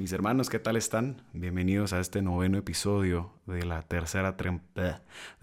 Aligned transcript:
Mis 0.00 0.12
hermanos, 0.12 0.48
¿qué 0.48 0.58
tal 0.58 0.76
están? 0.76 1.20
Bienvenidos 1.34 1.92
a 1.92 2.00
este 2.00 2.22
noveno 2.22 2.56
episodio 2.56 3.34
de 3.44 3.66
la 3.66 3.82
tercera, 3.82 4.34
de 4.34 4.96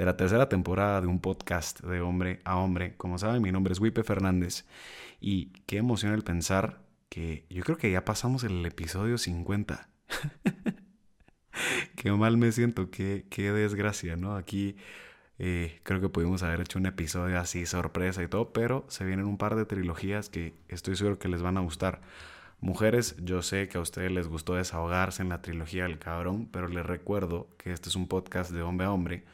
la 0.03 0.17
tercera 0.17 0.49
temporada 0.49 0.99
de 0.99 1.05
un 1.05 1.21
podcast 1.21 1.81
de 1.81 2.01
hombre 2.01 2.39
a 2.43 2.57
hombre. 2.57 2.95
Como 2.97 3.19
saben, 3.19 3.43
mi 3.43 3.51
nombre 3.51 3.73
es 3.73 3.79
Wipe 3.79 4.03
Fernández 4.03 4.65
y 5.21 5.51
qué 5.67 5.77
emoción 5.77 6.11
el 6.13 6.23
pensar 6.23 6.81
que 7.07 7.45
yo 7.51 7.61
creo 7.63 7.77
que 7.77 7.91
ya 7.91 8.03
pasamos 8.03 8.43
el 8.43 8.65
episodio 8.65 9.19
50. 9.19 9.89
qué 11.95 12.11
mal 12.13 12.37
me 12.37 12.51
siento, 12.51 12.89
qué, 12.89 13.27
qué 13.29 13.51
desgracia, 13.51 14.15
¿no? 14.15 14.35
Aquí 14.35 14.75
eh, 15.37 15.81
creo 15.83 16.01
que 16.01 16.09
pudimos 16.09 16.41
haber 16.41 16.61
hecho 16.61 16.79
un 16.79 16.87
episodio 16.87 17.39
así 17.39 17.67
sorpresa 17.67 18.23
y 18.23 18.27
todo, 18.27 18.53
pero 18.53 18.87
se 18.89 19.05
vienen 19.05 19.27
un 19.27 19.37
par 19.37 19.55
de 19.55 19.67
trilogías 19.67 20.29
que 20.29 20.55
estoy 20.67 20.95
seguro 20.95 21.19
que 21.19 21.27
les 21.27 21.43
van 21.43 21.57
a 21.57 21.61
gustar. 21.61 22.01
Mujeres, 22.59 23.15
yo 23.19 23.41
sé 23.43 23.67
que 23.67 23.77
a 23.77 23.81
ustedes 23.81 24.11
les 24.11 24.27
gustó 24.27 24.55
desahogarse 24.55 25.21
en 25.21 25.29
la 25.29 25.41
trilogía 25.41 25.83
del 25.83 25.99
cabrón, 25.99 26.49
pero 26.51 26.67
les 26.67 26.85
recuerdo 26.85 27.49
que 27.57 27.71
este 27.71 27.89
es 27.89 27.95
un 27.95 28.07
podcast 28.07 28.51
de 28.51 28.63
hombre 28.63 28.87
a 28.87 28.91
hombre 28.91 29.25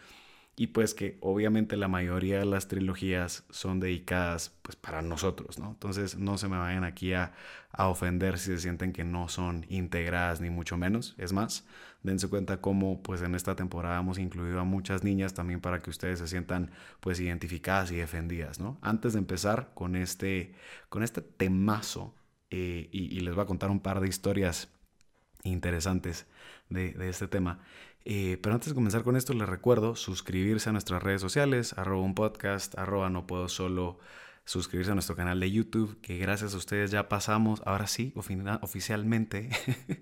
y 0.55 0.67
pues 0.67 0.93
que 0.93 1.17
obviamente 1.21 1.77
la 1.77 1.87
mayoría 1.87 2.39
de 2.39 2.45
las 2.45 2.67
trilogías 2.67 3.45
son 3.49 3.79
dedicadas 3.79 4.51
pues 4.61 4.75
para 4.75 5.01
nosotros, 5.01 5.57
¿no? 5.57 5.71
Entonces 5.71 6.17
no 6.17 6.37
se 6.37 6.47
me 6.47 6.57
vayan 6.57 6.83
aquí 6.83 7.13
a, 7.13 7.33
a 7.71 7.87
ofender 7.87 8.37
si 8.37 8.51
se 8.51 8.59
sienten 8.59 8.93
que 8.93 9.03
no 9.03 9.29
son 9.29 9.65
integradas 9.69 10.41
ni 10.41 10.49
mucho 10.49 10.77
menos. 10.77 11.15
Es 11.17 11.33
más, 11.33 11.65
dense 12.03 12.27
cuenta 12.27 12.61
cómo 12.61 13.01
pues 13.01 13.21
en 13.23 13.35
esta 13.35 13.55
temporada 13.55 13.99
hemos 13.99 14.19
incluido 14.19 14.59
a 14.59 14.63
muchas 14.63 15.03
niñas 15.03 15.33
también 15.33 15.61
para 15.61 15.79
que 15.81 15.89
ustedes 15.89 16.19
se 16.19 16.27
sientan 16.27 16.71
pues 16.99 17.19
identificadas 17.19 17.91
y 17.91 17.95
defendidas, 17.95 18.59
¿no? 18.59 18.77
Antes 18.81 19.13
de 19.13 19.19
empezar 19.19 19.71
con 19.73 19.95
este, 19.95 20.53
con 20.89 21.03
este 21.03 21.21
temazo 21.21 22.13
eh, 22.55 22.87
y, 22.91 23.19
les 23.21 23.33
voy 23.33 23.43
a 23.43 23.47
contar 23.47 23.71
un 23.71 23.79
par 23.79 23.99
de 23.99 24.07
historias 24.07 24.69
interesantes 25.43 26.27
de, 26.69 26.93
este 27.09 27.27
tema. 27.27 27.59
Eh, 28.05 28.37
pero 28.43 28.53
antes 28.53 28.69
de 28.69 28.75
comenzar 28.75 29.01
con 29.01 29.15
esto, 29.15 29.33
les 29.33 29.49
recuerdo 29.49 29.95
suscribirse 29.95 30.69
a 30.69 30.71
nuestras 30.71 31.01
redes 31.01 31.19
sociales, 31.19 31.73
arroba 31.79 32.03
un 32.03 32.13
podcast, 32.13 32.77
arroba 32.77 33.09
no 33.09 33.25
puedo 33.25 33.49
solo, 33.49 33.97
suscribirse 34.45 34.91
a 34.91 34.93
nuestro 34.93 35.15
canal 35.15 35.39
de 35.39 35.49
YouTube, 35.49 35.99
que 36.01 36.19
gracias 36.19 36.53
a 36.53 36.57
ustedes 36.57 36.91
ya 36.91 37.09
pasamos, 37.09 37.63
ahora 37.65 37.87
sí, 37.87 38.13
oficialmente, 38.61 39.49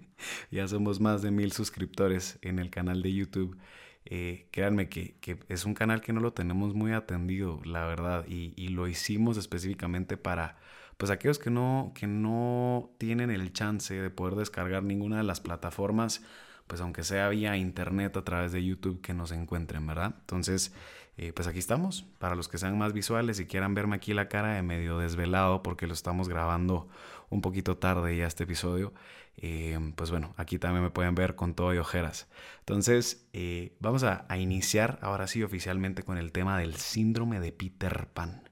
ya 0.51 0.68
somos 0.68 1.00
más 1.00 1.22
de 1.22 1.31
mil 1.31 1.53
suscriptores 1.53 2.38
en 2.41 2.59
el 2.59 2.69
canal 2.69 3.01
de 3.01 3.13
YouTube. 3.13 3.57
Eh, 4.03 4.50
créanme 4.51 4.89
que, 4.89 5.16
es 5.47 5.63
un 5.63 5.73
canal 5.73 6.01
que 6.01 6.12
no 6.12 6.19
lo 6.19 6.33
tenemos 6.33 6.73
muy 6.73 6.91
atendido, 6.91 7.62
la 7.63 7.85
verdad, 7.85 8.25
y 8.28 8.68
lo 8.69 8.89
hicimos 8.89 9.38
específicamente 9.38 10.18
para 10.18 10.57
pues 11.01 11.09
aquellos 11.09 11.39
que 11.39 11.50
no, 11.50 11.94
que 11.95 12.06
no 12.06 12.91
tienen 13.00 13.31
el 13.31 13.53
chance 13.53 14.00
de 14.00 14.12
poder 14.12 14.35
descargar 14.35 14.84
ninguna 14.84 15.17
de 15.17 15.23
las 15.23 15.39
plataformas, 15.41 16.22
pues 16.67 16.79
aunque 16.79 17.03
sea 17.03 17.28
vía 17.29 17.57
internet 17.57 18.16
a 18.17 18.23
través 18.23 18.51
de 18.51 18.63
YouTube, 18.63 19.01
que 19.01 19.16
nos 19.16 19.31
encuentren, 19.31 19.88
¿verdad? 19.88 20.13
Entonces, 20.19 20.75
eh, 21.17 21.34
pues 21.34 21.47
aquí 21.47 21.57
estamos. 21.57 22.03
Para 22.19 22.35
los 22.35 22.47
que 22.47 22.59
sean 22.59 22.78
más 22.78 22.94
visuales 22.94 23.39
y 23.39 23.47
quieran 23.47 23.73
verme 23.73 23.95
aquí 23.95 24.13
la 24.13 24.29
cara 24.29 24.53
de 24.53 24.62
medio 24.62 25.00
desvelado, 25.00 25.63
porque 25.63 25.88
lo 25.88 25.94
estamos 25.94 26.29
grabando 26.29 26.88
un 27.31 27.41
poquito 27.41 27.79
tarde 27.79 28.16
ya 28.16 28.28
este 28.28 28.44
episodio, 28.44 28.94
eh, 29.38 29.79
pues 29.95 30.12
bueno, 30.12 30.35
aquí 30.38 30.59
también 30.59 30.83
me 30.83 30.91
pueden 30.91 31.16
ver 31.16 31.33
con 31.33 31.56
todo 31.56 31.73
y 31.73 31.79
ojeras. 31.79 32.28
Entonces, 32.59 33.28
eh, 33.33 33.75
vamos 33.79 34.03
a, 34.03 34.28
a, 34.29 34.38
iniciar 34.38 35.00
ahora 35.01 35.25
sí 35.25 35.41
oficialmente 35.41 36.03
con 36.03 36.19
el 36.19 36.31
tema 36.31 36.59
del 36.59 36.75
síndrome 36.75 37.39
de 37.39 37.51
Peter 37.51 38.07
Pan. 38.13 38.44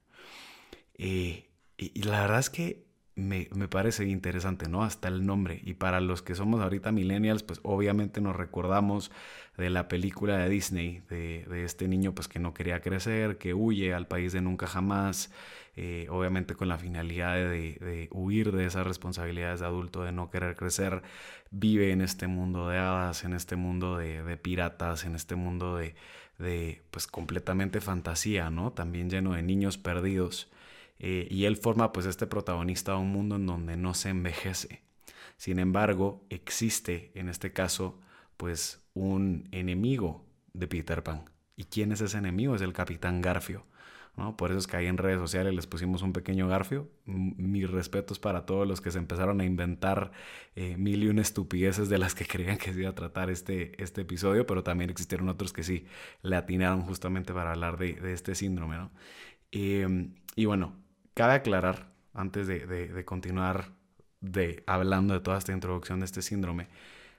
Eh, 0.97 1.48
y, 1.79 2.03
la 2.03 2.21
verdad 2.21 2.39
es 2.39 2.49
que 2.49 2.89
me, 3.15 3.45
parece 3.69 4.05
interesante, 4.05 4.69
¿no? 4.69 4.83
Hasta 4.83 5.07
el 5.07 5.25
nombre. 5.25 5.61
Y 5.63 5.73
para 5.73 5.99
los 6.01 6.21
que 6.21 6.35
somos 6.35 6.61
ahorita 6.61 6.91
millennials, 6.91 7.43
pues 7.43 7.59
obviamente 7.63 8.21
nos 8.21 8.35
recordamos 8.35 9.11
de 9.57 9.69
la 9.69 9.87
película 9.87 10.37
de 10.37 10.49
Disney, 10.49 11.03
de, 11.09 11.63
este 11.65 11.87
niño 11.87 12.13
pues 12.13 12.27
que 12.27 12.39
no 12.39 12.53
quería 12.53 12.81
crecer, 12.81 13.37
que 13.37 13.53
huye 13.53 13.93
al 13.93 14.07
país 14.07 14.31
de 14.33 14.41
nunca 14.41 14.67
jamás, 14.67 15.31
eh, 15.75 16.07
obviamente 16.09 16.55
con 16.55 16.69
la 16.69 16.77
finalidad 16.77 17.35
de, 17.35 18.07
huir 18.11 18.51
de 18.53 18.65
esas 18.65 18.87
responsabilidades 18.87 19.59
de 19.59 19.65
adulto, 19.65 20.03
de 20.03 20.11
no 20.13 20.29
querer 20.29 20.55
crecer, 20.55 21.01
vive 21.51 21.91
en 21.91 22.01
este 22.01 22.27
mundo 22.27 22.69
de 22.69 22.77
hadas, 22.77 23.23
en 23.25 23.33
este 23.33 23.55
mundo 23.57 23.97
de, 23.97 24.23
de 24.23 24.37
piratas, 24.37 25.03
en 25.03 25.15
este 25.15 25.35
mundo 25.35 25.75
de, 25.75 25.95
de 26.37 26.81
pues 26.91 27.05
completamente 27.07 27.81
fantasía, 27.81 28.49
¿no? 28.49 28.71
También 28.71 29.09
lleno 29.09 29.33
de 29.33 29.43
niños 29.43 29.77
perdidos. 29.77 30.49
Eh, 30.99 31.27
y 31.31 31.45
él 31.45 31.57
forma 31.57 31.91
pues 31.91 32.05
este 32.05 32.27
protagonista 32.27 32.93
de 32.93 32.99
un 32.99 33.11
mundo 33.11 33.37
en 33.37 33.45
donde 33.45 33.77
no 33.77 33.93
se 33.93 34.09
envejece. 34.09 34.83
Sin 35.37 35.59
embargo, 35.59 36.25
existe 36.29 37.11
en 37.15 37.29
este 37.29 37.53
caso 37.53 37.99
pues 38.37 38.83
un 38.93 39.47
enemigo 39.51 40.25
de 40.53 40.67
Peter 40.67 41.03
Pan. 41.03 41.25
¿Y 41.55 41.65
quién 41.65 41.91
es 41.91 42.01
ese 42.01 42.17
enemigo? 42.17 42.55
Es 42.55 42.61
el 42.61 42.73
Capitán 42.73 43.21
Garfio. 43.21 43.65
¿no? 44.17 44.35
Por 44.37 44.51
eso 44.51 44.59
es 44.59 44.67
que 44.67 44.77
ahí 44.77 44.87
en 44.87 44.97
redes 44.97 45.19
sociales 45.19 45.53
les 45.53 45.65
pusimos 45.65 46.01
un 46.01 46.13
pequeño 46.13 46.47
Garfio. 46.47 46.89
Mis 47.05 47.69
respetos 47.69 48.19
para 48.19 48.45
todos 48.45 48.67
los 48.67 48.81
que 48.81 48.91
se 48.91 48.99
empezaron 48.99 49.41
a 49.41 49.45
inventar 49.45 50.11
eh, 50.55 50.77
mil 50.77 51.03
y 51.03 51.07
una 51.07 51.21
estupideces 51.21 51.89
de 51.89 51.97
las 51.97 52.15
que 52.15 52.25
creían 52.25 52.57
que 52.57 52.73
se 52.73 52.81
iba 52.81 52.89
a 52.89 52.95
tratar 52.95 53.29
este, 53.29 53.81
este 53.81 54.01
episodio, 54.01 54.45
pero 54.45 54.63
también 54.63 54.89
existieron 54.89 55.29
otros 55.29 55.53
que 55.53 55.63
sí 55.63 55.85
le 56.21 56.35
atinaron 56.35 56.81
justamente 56.81 57.33
para 57.33 57.51
hablar 57.51 57.77
de, 57.77 58.13
este 58.13 58.35
síndrome. 58.35 58.77
¿no? 58.77 58.91
Em, 59.51 60.15
y 60.35 60.45
bueno, 60.45 60.75
Cabe 61.19 61.33
aclarar, 61.33 61.91
antes 62.13 62.47
de, 62.47 63.03
continuar 63.03 63.75
de, 64.21 64.63
hablando 64.65 65.13
de 65.13 65.19
toda 65.19 65.37
esta 65.37 65.51
introducción 65.51 65.99
de 65.99 66.05
este 66.05 66.21
síndrome, 66.21 66.69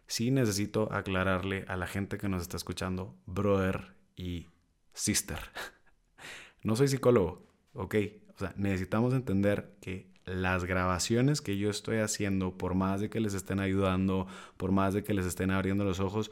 sí 0.06 0.30
necesito 0.30 0.90
aclararle 0.90 1.66
a 1.68 1.76
la 1.76 1.86
gente 1.86 2.16
que 2.16 2.26
nos 2.26 2.40
está 2.40 2.56
escuchando, 2.56 3.14
brother 3.26 3.94
y 4.16 4.46
sister. 4.94 5.38
No 6.62 6.76
soy 6.76 6.88
psicólogo, 6.88 7.46
¿ok? 7.74 7.94
O 8.36 8.38
sea, 8.38 8.54
necesitamos 8.56 9.12
entender 9.12 9.76
que 9.82 10.10
las 10.24 10.64
grabaciones 10.64 11.42
que 11.42 11.58
yo 11.58 11.68
estoy 11.68 11.98
haciendo, 11.98 12.56
por 12.56 12.74
más 12.74 13.02
de 13.02 13.10
que 13.10 13.20
les 13.20 13.34
estén 13.34 13.60
ayudando, 13.60 14.26
por 14.56 14.72
más 14.72 14.94
de 14.94 15.04
que 15.04 15.12
les 15.12 15.26
estén 15.26 15.50
abriendo 15.50 15.84
los 15.84 16.00
ojos, 16.00 16.30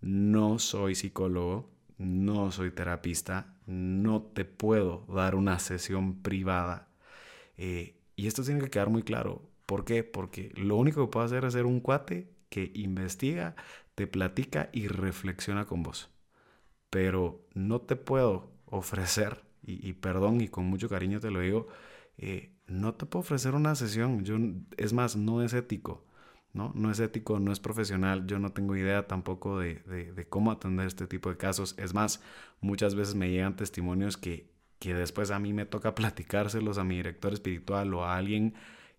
no 0.00 0.58
soy 0.58 0.94
psicólogo, 0.94 1.70
no 1.98 2.50
soy 2.50 2.70
terapista, 2.70 3.58
no 3.66 4.22
te 4.22 4.46
puedo 4.46 5.04
dar 5.06 5.34
una 5.34 5.58
sesión 5.58 6.22
privada 6.22 6.89
eh, 7.60 7.94
y 8.16 8.26
esto 8.26 8.42
tiene 8.42 8.62
que 8.62 8.70
quedar 8.70 8.88
muy 8.88 9.02
claro. 9.02 9.42
¿Por 9.66 9.84
qué? 9.84 10.02
Porque 10.02 10.50
lo 10.56 10.76
único 10.76 11.04
que 11.04 11.12
puedo 11.12 11.26
hacer 11.26 11.44
es 11.44 11.52
ser 11.52 11.66
un 11.66 11.80
cuate 11.80 12.32
que 12.48 12.72
investiga, 12.74 13.54
te 13.94 14.06
platica 14.06 14.70
y 14.72 14.88
reflexiona 14.88 15.66
con 15.66 15.82
vos. 15.82 16.10
Pero 16.88 17.46
no 17.54 17.82
te 17.82 17.96
puedo 17.96 18.50
ofrecer, 18.64 19.44
y, 19.62 19.92
perdón 19.92 20.40
y 20.40 20.48
con 20.48 20.64
mucho 20.66 20.88
cariño 20.88 21.20
te 21.20 21.30
lo 21.30 21.40
digo, 21.40 21.68
eh, 22.16 22.56
no 22.66 22.94
te 22.94 23.04
puedo 23.06 23.20
ofrecer 23.20 23.54
una 23.54 23.74
sesión. 23.74 24.24
Yo, 24.24 24.36
es 24.78 24.92
más, 24.94 25.16
no 25.16 25.42
es 25.42 25.52
ético. 25.52 26.06
¿no? 26.52 26.72
no 26.74 26.90
es 26.90 26.98
ético, 26.98 27.40
no 27.40 27.52
es 27.52 27.60
profesional. 27.60 28.26
Yo 28.26 28.38
no 28.38 28.52
tengo 28.52 28.74
idea 28.76 29.06
tampoco 29.06 29.58
de 29.60 30.26
cómo 30.30 30.50
atender 30.50 30.86
este 30.86 31.06
tipo 31.06 31.28
de 31.30 31.36
casos. 31.36 31.74
Es 31.78 31.94
más, 31.94 32.22
muchas 32.60 32.94
veces 32.94 33.14
me 33.14 33.30
llegan 33.30 33.56
testimonios 33.56 34.16
que 34.16 34.50
que 34.80 34.94
después 34.94 35.30
a 35.30 35.38
mí 35.38 35.52
me 35.52 35.66
toca 35.66 35.94
platicárselos 35.96 36.78
a 36.78 36.84
mi 36.84 36.96
director 36.96 37.32
espiritual 37.32 37.94
o 37.94 38.04
a 38.04 38.16
alguien, 38.16 38.54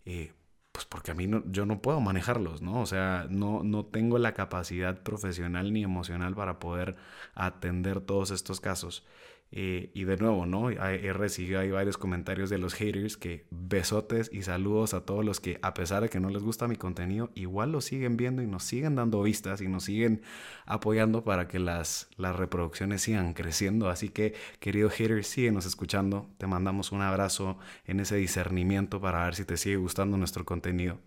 eh, 0.05 0.33
pues 0.71 0.85
porque 0.85 1.11
a 1.11 1.13
mí 1.15 1.27
no, 1.27 1.43
yo 1.51 1.65
no 1.65 1.81
puedo 1.81 1.99
manejarlos, 1.99 2.61
¿no? 2.61 2.81
O 2.81 2.85
sea, 2.85 3.27
no, 3.29 3.63
no 3.63 3.85
tengo 3.85 4.17
la 4.19 4.33
capacidad 4.33 5.03
profesional 5.03 5.73
ni 5.73 5.83
emocional 5.83 6.35
para 6.35 6.59
poder 6.59 6.95
atender 7.35 7.99
todos 8.01 8.31
estos 8.31 8.61
casos. 8.61 9.05
Eh, 9.53 9.91
y 9.93 10.05
de 10.05 10.15
nuevo, 10.15 10.45
¿no? 10.45 10.69
He 10.69 11.11
recibido 11.11 11.59
ahí 11.59 11.69
varios 11.69 11.97
comentarios 11.97 12.49
de 12.49 12.57
los 12.57 12.73
haters 12.73 13.17
que 13.17 13.47
besotes 13.51 14.29
y 14.31 14.43
saludos 14.43 14.93
a 14.93 15.05
todos 15.05 15.25
los 15.25 15.41
que, 15.41 15.59
a 15.61 15.73
pesar 15.73 16.03
de 16.03 16.09
que 16.09 16.21
no 16.21 16.29
les 16.29 16.41
gusta 16.41 16.69
mi 16.69 16.77
contenido, 16.77 17.31
igual 17.35 17.73
lo 17.73 17.81
siguen 17.81 18.15
viendo 18.15 18.41
y 18.41 18.47
nos 18.47 18.63
siguen 18.63 18.95
dando 18.95 19.21
vistas 19.21 19.59
y 19.59 19.67
nos 19.67 19.83
siguen 19.83 20.21
apoyando 20.65 21.25
para 21.25 21.49
que 21.49 21.59
las, 21.59 22.09
las 22.15 22.35
reproducciones 22.35 23.01
sigan 23.01 23.33
creciendo. 23.33 23.89
Así 23.89 24.09
que, 24.09 24.35
querido 24.59 24.89
haters, 24.89 25.27
síguenos 25.27 25.65
escuchando. 25.65 26.29
Te 26.37 26.47
mandamos 26.47 26.93
un 26.93 27.01
abrazo 27.01 27.57
en 27.85 27.99
ese 27.99 28.15
discernimiento 28.15 29.01
para 29.01 29.25
ver 29.25 29.35
si 29.35 29.43
te 29.43 29.57
sigue 29.57 29.75
gustando 29.75 30.17
nuestro 30.17 30.45
contenido. 30.45 30.99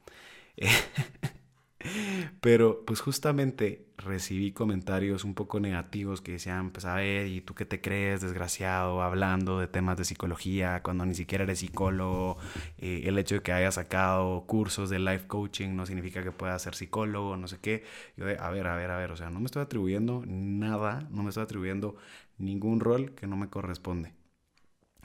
Pero 2.41 2.85
pues 2.85 3.01
justamente 3.01 3.87
recibí 3.99 4.53
comentarios 4.53 5.25
un 5.25 5.35
poco 5.35 5.61
negativos 5.61 6.21
que 6.21 6.33
decían, 6.33 6.71
pues 6.71 6.85
a 6.85 6.95
ver, 6.95 7.27
¿y 7.29 7.41
tú 7.41 7.55
qué 7.55 7.65
te 7.65 7.81
crees, 7.81 8.21
desgraciado, 8.23 9.03
hablando 9.03 9.59
de 9.61 9.69
temas 9.69 9.97
de 9.97 10.05
psicología 10.05 10.83
cuando 10.83 11.07
ni 11.07 11.15
siquiera 11.15 11.45
eres 11.45 11.61
psicólogo? 11.61 12.39
Eh, 12.79 13.03
el 13.07 13.19
hecho 13.19 13.37
de 13.37 13.43
que 13.43 13.53
hayas 13.53 13.75
sacado 13.77 14.45
cursos 14.47 14.91
de 14.91 14.99
life 14.99 15.27
coaching 15.27 15.77
no 15.77 15.87
significa 15.87 16.23
que 16.23 16.33
puedas 16.33 16.63
ser 16.63 16.75
psicólogo, 16.75 17.37
no 17.37 17.49
sé 17.49 17.59
qué. 17.61 17.85
Yo 18.17 18.25
de, 18.27 18.39
a 18.39 18.51
ver, 18.51 18.67
a 18.67 18.77
ver, 18.77 18.91
a 18.91 18.97
ver, 18.99 19.13
o 19.13 19.17
sea, 19.17 19.31
no 19.31 19.41
me 19.41 19.47
estoy 19.47 19.63
atribuyendo 19.63 20.23
nada, 20.27 21.07
no 21.11 21.23
me 21.23 21.29
estoy 21.31 21.45
atribuyendo 21.45 21.97
ningún 22.39 22.81
rol 22.81 23.15
que 23.15 23.27
no 23.27 23.37
me 23.37 23.49
corresponde. 23.49 24.13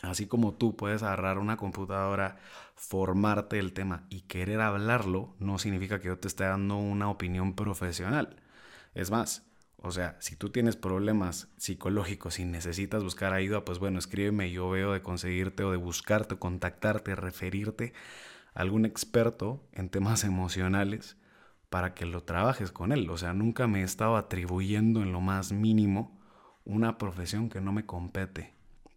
Así 0.02 0.28
como 0.28 0.54
tú 0.54 0.76
puedes 0.76 1.04
agarrar 1.04 1.40
una 1.40 1.58
computadora, 1.58 2.38
formarte 2.76 3.60
el 3.60 3.74
tema 3.74 4.06
y 4.10 4.22
querer 4.22 4.62
hablarlo, 4.62 5.36
no 5.40 5.58
significa 5.60 6.00
que 6.00 6.08
yo 6.08 6.20
te 6.20 6.28
esté 6.28 6.46
dando 6.46 6.78
una 6.78 7.10
opinión 7.10 7.54
profesional. 7.56 8.38
Es 8.94 9.12
más, 9.12 9.46
o 9.78 9.92
sea, 9.92 10.18
si 10.20 10.36
tú 10.36 10.50
tienes 10.50 10.76
problemas 10.76 11.50
psicológicos 11.58 12.40
y 12.40 12.46
necesitas 12.46 13.04
buscar 13.04 13.34
ayuda, 13.34 13.66
pues 13.66 13.80
bueno, 13.80 14.00
escríbeme, 14.00 14.52
yo 14.52 14.70
veo 14.70 14.94
de 14.94 15.02
conseguirte 15.02 15.64
o 15.64 15.72
de 15.72 15.78
buscarte, 15.78 16.38
contactarte, 16.38 17.16
referirte 17.16 17.94
a 18.54 18.62
algún 18.62 18.86
experto 18.86 19.64
en 19.74 19.90
temas 19.90 20.24
emocionales 20.26 21.18
para 21.70 21.94
que 21.94 22.06
lo 22.06 22.24
trabajes 22.24 22.72
con 22.72 22.92
él. 22.92 23.10
O 23.10 23.18
sea, 23.18 23.34
nunca 23.34 23.68
me 23.68 23.82
he 23.82 23.84
estado 23.84 24.18
atribuyendo 24.18 25.02
en 25.04 25.12
lo 25.12 25.22
más 25.22 25.52
mínimo 25.52 26.20
una 26.66 26.98
profesión 26.98 27.50
que 27.50 27.62
no 27.62 27.72
me 27.72 27.86
compete. 27.86 28.54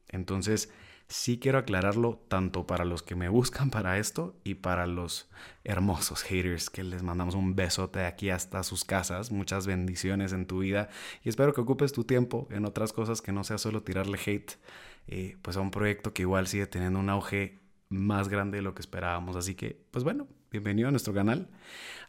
Entonces, 0.09 0.71
sí 1.13 1.39
quiero 1.39 1.59
aclararlo 1.59 2.25
tanto 2.29 2.67
para 2.67 2.85
los 2.85 3.03
que 3.03 3.15
me 3.15 3.29
buscan 3.29 3.71
para 3.71 3.99
esto 3.99 4.35
y 4.45 4.55
para 4.55 4.87
los 4.87 5.29
hermosos 5.63 6.23
haters 6.23 6.71
que 6.71 6.83
les 6.83 7.03
mandamos 7.03 7.35
un 7.35 7.55
besote 7.55 8.05
aquí 8.07 8.31
hasta 8.31 8.63
sus 8.63 8.85
casas. 8.85 9.31
Muchas 9.31 9.67
bendiciones 9.67 10.33
en 10.33 10.47
tu 10.47 10.61
vida 10.61 10.89
y 11.23 11.29
espero 11.29 11.53
que 11.53 11.61
ocupes 11.61 11.93
tu 11.93 12.05
tiempo 12.05 12.49
en 12.51 12.65
otras 12.65 12.93
cosas 12.95 13.21
que 13.21 13.31
no 13.31 13.45
sea 13.45 13.59
solo 13.59 13.83
tirarle 13.83 14.19
hate 14.25 14.53
eh, 15.07 15.37
pues 15.43 15.57
a 15.57 15.61
un 15.61 15.71
proyecto 15.71 16.15
que 16.15 16.23
igual 16.23 16.47
sigue 16.47 16.67
teniendo 16.67 16.99
un 16.99 17.11
auge 17.11 17.61
más 17.91 18.29
grande 18.29 18.57
de 18.57 18.63
lo 18.63 18.75
que 18.75 18.81
esperábamos. 18.81 19.37
Así 19.37 19.55
que, 19.55 19.85
pues 19.91 20.05
bueno, 20.05 20.29
bienvenido 20.51 20.89
a 20.89 20.93
nuestro 20.93 21.13
canal. 21.13 21.51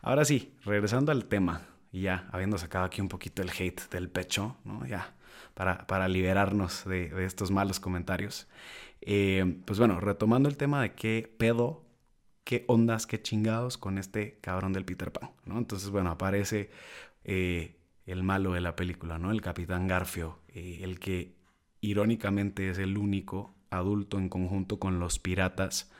Ahora 0.01 0.23
sí, 0.23 0.55
regresando 0.63 1.11
al 1.11 1.25
tema 1.25 1.67
y 1.91 2.03
ya 2.03 2.29
habiendo 2.31 2.57
sacado 2.57 2.85
aquí 2.85 3.01
un 3.01 3.09
poquito 3.09 3.41
el 3.41 3.49
hate 3.49 3.89
del 3.89 4.09
pecho, 4.09 4.55
¿no? 4.63 4.85
Ya 4.85 5.13
para, 5.53 5.85
para 5.87 6.07
liberarnos 6.07 6.85
de, 6.85 7.09
de 7.09 7.25
estos 7.25 7.51
malos 7.51 7.79
comentarios. 7.79 8.47
Eh, 9.05 9.61
pues 9.65 9.79
bueno, 9.79 9.99
retomando 9.99 10.47
el 10.47 10.55
tema 10.55 10.81
de 10.81 10.93
qué 10.93 11.33
pedo, 11.37 11.83
qué 12.45 12.63
ondas, 12.67 13.05
qué 13.05 13.21
chingados 13.21 13.77
con 13.77 13.97
este 13.97 14.39
cabrón 14.39 14.71
del 14.71 14.85
Peter 14.85 15.11
Pan, 15.11 15.31
¿no? 15.45 15.57
Entonces, 15.57 15.89
bueno, 15.89 16.09
aparece 16.09 16.69
eh, 17.25 17.75
el 18.05 18.23
malo 18.23 18.53
de 18.53 18.61
la 18.61 18.77
película, 18.77 19.17
¿no? 19.17 19.31
El 19.31 19.41
Capitán 19.41 19.87
Garfio, 19.87 20.39
eh, 20.47 20.79
el 20.83 20.99
que 20.99 21.35
irónicamente 21.81 22.69
es 22.69 22.77
el 22.77 22.97
único 22.97 23.53
adulto 23.69 24.17
en 24.17 24.29
conjunto 24.29 24.79
con 24.79 24.99
los 24.99 25.19
piratas 25.19 25.91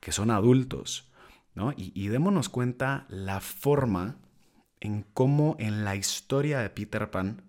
que 0.00 0.10
son 0.10 0.32
adultos, 0.32 1.12
¿no? 1.54 1.72
Y, 1.76 1.92
y 1.94 2.08
démonos 2.08 2.48
cuenta 2.48 3.06
la 3.08 3.40
forma 3.40 4.16
en 4.80 5.04
cómo 5.14 5.54
en 5.60 5.84
la 5.84 5.94
historia 5.94 6.58
de 6.58 6.70
Peter 6.70 7.08
Pan, 7.12 7.42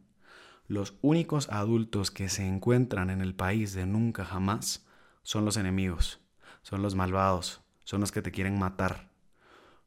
los 0.68 0.94
únicos 1.02 1.50
adultos 1.50 2.12
que 2.12 2.30
se 2.30 2.46
encuentran 2.46 3.10
en 3.10 3.22
el 3.22 3.34
país 3.34 3.74
de 3.74 3.88
nunca 3.88 4.24
jamás 4.24 4.86
son 5.30 5.46
los 5.46 5.58
enemigos, 5.58 6.20
son 6.64 6.82
los 6.82 6.96
malvados, 6.96 7.62
son 7.84 8.02
los 8.02 8.12
que 8.12 8.24
te 8.24 8.32
quieren 8.32 8.58
matar. 8.58 9.12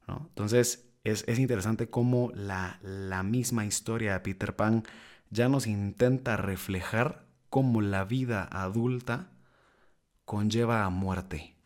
Entonces 0.07 0.89
es, 1.03 1.27
interesante 1.37 1.91
cómo 1.91 2.31
la, 2.33 2.79
la 2.81 3.25
misma 3.25 3.67
historia 3.67 4.13
de 4.13 4.21
Peter 4.21 4.55
Pan 4.55 4.85
ya 5.31 5.49
nos 5.49 5.67
intenta 5.67 6.37
reflejar 6.37 7.27
cómo 7.51 7.81
la 7.81 8.05
vida 8.05 8.49
adulta 8.53 9.33
conlleva 10.25 10.85
a 10.85 10.91
muerte, 10.91 11.57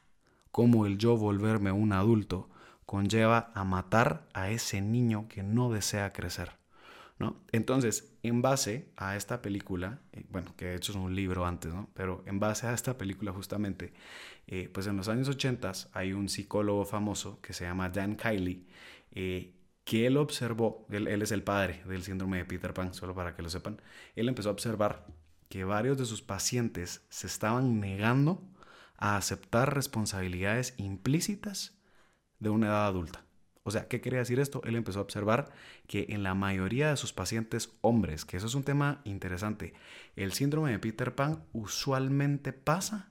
cómo 0.50 0.86
el 0.86 0.96
yo 0.96 1.18
volverme 1.18 1.70
un 1.70 1.92
adulto 1.92 2.48
conlleva 2.86 3.52
a 3.54 3.64
matar 3.64 4.26
a 4.32 4.48
ese 4.48 4.80
niño 4.80 5.28
que 5.28 5.42
no 5.42 5.70
desea 5.70 6.14
crecer. 6.14 6.52
¿No? 7.18 7.42
Entonces, 7.52 8.16
en 8.22 8.42
base 8.42 8.92
a 8.96 9.16
esta 9.16 9.40
película, 9.42 10.00
eh, 10.12 10.24
bueno, 10.30 10.54
que 10.56 10.66
de 10.66 10.76
hecho 10.76 10.92
es 10.92 10.98
un 10.98 11.14
libro 11.14 11.46
antes, 11.46 11.72
¿no? 11.72 11.88
Pero 11.94 12.22
en 12.26 12.38
base 12.38 12.66
a 12.66 12.74
esta 12.74 12.98
película 12.98 13.32
justamente, 13.32 13.92
eh, 14.46 14.68
pues 14.72 14.86
en 14.86 14.96
los 14.96 15.08
años 15.08 15.28
80 15.28 15.72
hay 15.92 16.12
un 16.12 16.28
psicólogo 16.28 16.84
famoso 16.84 17.40
que 17.40 17.52
se 17.52 17.64
llama 17.64 17.88
Dan 17.88 18.16
Kiley, 18.16 18.66
eh, 19.12 19.54
que 19.84 20.06
él 20.06 20.16
observó, 20.16 20.86
él, 20.90 21.08
él, 21.08 21.22
es 21.22 21.32
el 21.32 21.42
padre 21.42 21.82
del 21.86 22.02
síndrome 22.02 22.38
de 22.38 22.44
Peter 22.44 22.74
Pan, 22.74 22.92
solo 22.92 23.14
para 23.14 23.34
que 23.34 23.42
lo 23.42 23.50
sepan, 23.50 23.80
él 24.14 24.28
empezó 24.28 24.48
a 24.50 24.52
observar 24.52 25.06
que 25.48 25.64
varios 25.64 25.96
de 25.96 26.06
sus 26.06 26.22
pacientes 26.22 27.06
se 27.08 27.26
estaban 27.26 27.80
negando 27.80 28.42
a 28.98 29.16
aceptar 29.16 29.74
responsabilidades 29.74 30.74
implícitas 30.78 31.78
de 32.40 32.50
una 32.50 32.66
edad 32.68 32.86
adulta. 32.86 33.25
O 33.66 33.72
sea, 33.72 33.88
¿qué 33.88 34.00
quería 34.00 34.20
decir 34.20 34.38
esto? 34.38 34.62
Él 34.62 34.76
empezó 34.76 35.00
a 35.00 35.02
observar 35.02 35.50
que 35.88 36.06
en 36.10 36.22
la 36.22 36.34
mayoría 36.34 36.88
de 36.88 36.96
sus 36.96 37.12
pacientes 37.12 37.72
hombres, 37.80 38.24
que 38.24 38.36
eso 38.36 38.46
es 38.46 38.54
un 38.54 38.62
tema 38.62 39.00
interesante, 39.02 39.74
el 40.14 40.32
síndrome 40.32 40.70
de 40.70 40.78
Peter 40.78 41.16
Pan 41.16 41.42
usualmente 41.52 42.52
pasa 42.52 43.10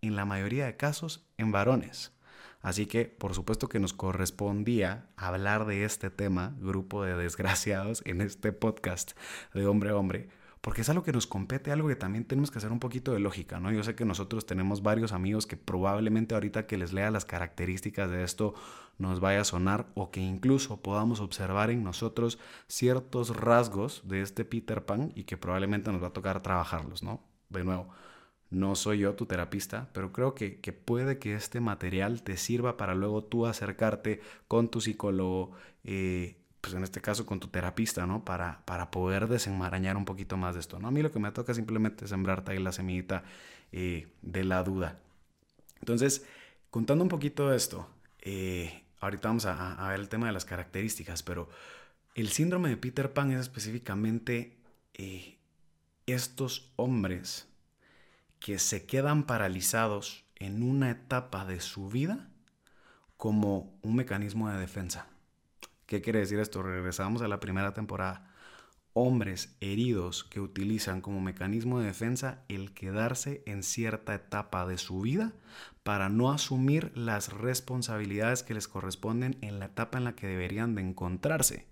en 0.00 0.16
la 0.16 0.24
mayoría 0.24 0.66
de 0.66 0.76
casos 0.76 1.28
en 1.36 1.52
varones. 1.52 2.12
Así 2.60 2.86
que, 2.86 3.04
por 3.04 3.34
supuesto 3.34 3.68
que 3.68 3.78
nos 3.78 3.92
correspondía 3.92 5.06
hablar 5.16 5.64
de 5.64 5.84
este 5.84 6.10
tema, 6.10 6.56
grupo 6.58 7.04
de 7.04 7.16
desgraciados, 7.16 8.02
en 8.04 8.20
este 8.20 8.50
podcast 8.50 9.12
de 9.54 9.64
hombre 9.68 9.90
a 9.90 9.96
hombre, 9.96 10.28
porque 10.60 10.82
es 10.82 10.88
algo 10.88 11.02
que 11.02 11.12
nos 11.12 11.26
compete, 11.26 11.70
algo 11.70 11.88
que 11.88 11.96
también 11.96 12.24
tenemos 12.24 12.50
que 12.50 12.58
hacer 12.58 12.72
un 12.72 12.80
poquito 12.80 13.12
de 13.12 13.20
lógica, 13.20 13.60
¿no? 13.60 13.70
Yo 13.70 13.82
sé 13.84 13.94
que 13.94 14.04
nosotros 14.04 14.46
tenemos 14.46 14.82
varios 14.82 15.12
amigos 15.12 15.46
que 15.46 15.56
probablemente 15.56 16.34
ahorita 16.34 16.66
que 16.66 16.78
les 16.78 16.92
lea 16.92 17.10
las 17.10 17.24
características 17.24 18.10
de 18.10 18.24
esto 18.24 18.54
nos 18.98 19.20
vaya 19.20 19.42
a 19.42 19.44
sonar 19.44 19.86
o 19.94 20.10
que 20.10 20.20
incluso 20.20 20.82
podamos 20.82 21.20
observar 21.20 21.70
en 21.70 21.84
nosotros 21.84 22.38
ciertos 22.66 23.36
rasgos 23.36 24.02
de 24.04 24.22
este 24.22 24.44
Peter 24.44 24.84
Pan 24.84 25.12
y 25.14 25.24
que 25.24 25.36
probablemente 25.36 25.92
nos 25.92 26.02
va 26.02 26.08
a 26.08 26.12
tocar 26.12 26.42
trabajarlos, 26.42 27.02
¿no? 27.02 27.22
De 27.48 27.64
nuevo, 27.64 27.88
no 28.50 28.74
soy 28.74 29.00
yo 29.00 29.14
tu 29.14 29.26
terapista, 29.26 29.90
pero 29.92 30.12
creo 30.12 30.34
que, 30.34 30.58
puede 30.72 31.18
que 31.18 31.34
este 31.34 31.60
material 31.60 32.22
te 32.22 32.36
sirva 32.36 32.76
para 32.76 32.94
luego 32.94 33.22
tú 33.24 33.46
acercarte 33.46 34.20
con 34.48 34.68
tu 34.68 34.80
psicólogo, 34.80 35.52
eh, 35.84 36.36
pues 36.60 36.74
en 36.74 36.82
este 36.82 37.00
caso 37.00 37.24
con 37.26 37.40
tu 37.40 37.48
terapista, 37.48 38.06
¿no? 38.06 38.24
Para, 38.24 38.64
para 38.64 38.90
poder 38.90 39.28
desenmarañar 39.28 39.96
un 39.96 40.04
poquito 40.04 40.36
más 40.36 40.54
de 40.54 40.60
esto, 40.60 40.78
¿no? 40.78 40.88
A 40.88 40.90
mí 40.90 41.02
lo 41.02 41.12
que 41.12 41.18
me 41.18 41.30
toca 41.32 41.54
simplemente 41.54 42.04
es 42.04 42.10
sembrarte 42.10 42.52
ahí 42.52 42.58
la 42.58 42.72
semillita 42.72 43.22
eh, 43.72 44.08
de 44.22 44.44
la 44.44 44.62
duda. 44.64 44.98
Entonces, 45.80 46.26
contando 46.70 47.04
un 47.04 47.08
poquito 47.08 47.50
de 47.50 47.56
esto, 47.56 47.88
eh, 48.20 48.82
ahorita 49.00 49.28
vamos 49.28 49.46
a, 49.46 49.88
ver 49.88 50.00
el 50.00 50.08
tema 50.08 50.26
de 50.26 50.32
las 50.32 50.44
características, 50.44 51.22
pero 51.22 51.48
el 52.14 52.28
síndrome 52.30 52.70
de 52.70 52.76
Peter 52.76 53.12
Pan 53.12 53.30
es 53.30 53.40
específicamente 53.40 54.56
eh, 54.94 55.38
estos 56.06 56.72
hombres 56.76 57.46
que 58.40 58.58
se 58.58 58.86
quedan 58.86 59.24
paralizados 59.24 60.24
en 60.36 60.62
una 60.62 60.90
etapa 60.90 61.44
de 61.44 61.60
su 61.60 61.88
vida 61.88 62.28
como 63.16 63.78
un 63.82 63.96
mecanismo 63.96 64.48
de 64.50 64.58
defensa. 64.58 65.08
¿Qué 65.88 66.02
quiere 66.02 66.18
decir 66.18 66.38
esto? 66.38 66.62
Regresamos 66.62 67.22
a 67.22 67.28
la 67.28 67.40
primera 67.40 67.72
temporada. 67.72 68.30
Hombres 68.92 69.56
heridos 69.62 70.22
que 70.22 70.38
utilizan 70.38 71.00
como 71.00 71.22
mecanismo 71.22 71.80
de 71.80 71.86
defensa 71.86 72.44
el 72.48 72.74
quedarse 72.74 73.42
en 73.46 73.62
cierta 73.62 74.14
etapa 74.14 74.66
de 74.66 74.76
su 74.76 75.00
vida 75.00 75.32
para 75.84 76.10
no 76.10 76.30
asumir 76.30 76.92
las 76.94 77.32
responsabilidades 77.32 78.42
que 78.42 78.52
les 78.52 78.68
corresponden 78.68 79.38
en 79.40 79.60
la 79.60 79.66
etapa 79.66 79.96
en 79.96 80.04
la 80.04 80.14
que 80.14 80.26
deberían 80.26 80.74
de 80.74 80.82
encontrarse. 80.82 81.64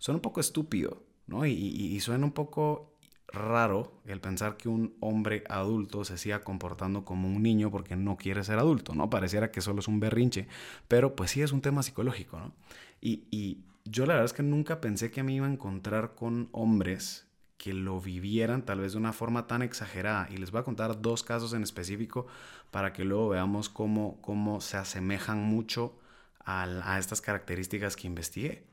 Suena 0.00 0.16
un 0.16 0.22
poco 0.22 0.40
estúpido, 0.40 1.04
¿no? 1.28 1.46
Y, 1.46 1.52
y 1.52 2.00
suena 2.00 2.24
un 2.24 2.32
poco 2.32 2.95
raro 3.28 4.00
el 4.04 4.20
pensar 4.20 4.56
que 4.56 4.68
un 4.68 4.96
hombre 5.00 5.44
adulto 5.48 6.04
se 6.04 6.18
siga 6.18 6.42
comportando 6.42 7.04
como 7.04 7.28
un 7.28 7.42
niño 7.42 7.70
porque 7.70 7.96
no 7.96 8.16
quiere 8.16 8.44
ser 8.44 8.58
adulto, 8.58 8.94
¿no? 8.94 9.10
Pareciera 9.10 9.50
que 9.50 9.60
solo 9.60 9.80
es 9.80 9.88
un 9.88 10.00
berrinche, 10.00 10.48
pero 10.88 11.16
pues 11.16 11.32
sí 11.32 11.42
es 11.42 11.52
un 11.52 11.60
tema 11.60 11.82
psicológico, 11.82 12.38
¿no? 12.38 12.52
Y, 13.00 13.24
y 13.30 13.64
yo 13.84 14.06
la 14.06 14.14
verdad 14.14 14.26
es 14.26 14.32
que 14.32 14.42
nunca 14.42 14.80
pensé 14.80 15.10
que 15.10 15.22
me 15.22 15.32
iba 15.32 15.46
a 15.46 15.50
encontrar 15.50 16.14
con 16.14 16.48
hombres 16.52 17.26
que 17.58 17.72
lo 17.72 18.00
vivieran 18.00 18.64
tal 18.64 18.80
vez 18.80 18.92
de 18.92 18.98
una 18.98 19.12
forma 19.12 19.46
tan 19.46 19.62
exagerada. 19.62 20.28
Y 20.30 20.36
les 20.36 20.50
voy 20.50 20.60
a 20.60 20.64
contar 20.64 21.00
dos 21.00 21.22
casos 21.22 21.52
en 21.52 21.62
específico 21.62 22.26
para 22.70 22.92
que 22.92 23.04
luego 23.04 23.30
veamos 23.30 23.68
cómo, 23.68 24.20
cómo 24.20 24.60
se 24.60 24.76
asemejan 24.76 25.38
mucho 25.42 25.98
a, 26.44 26.98
estas 26.98 27.20
características 27.20 27.96
que 27.96 28.06
investigué. 28.06 28.64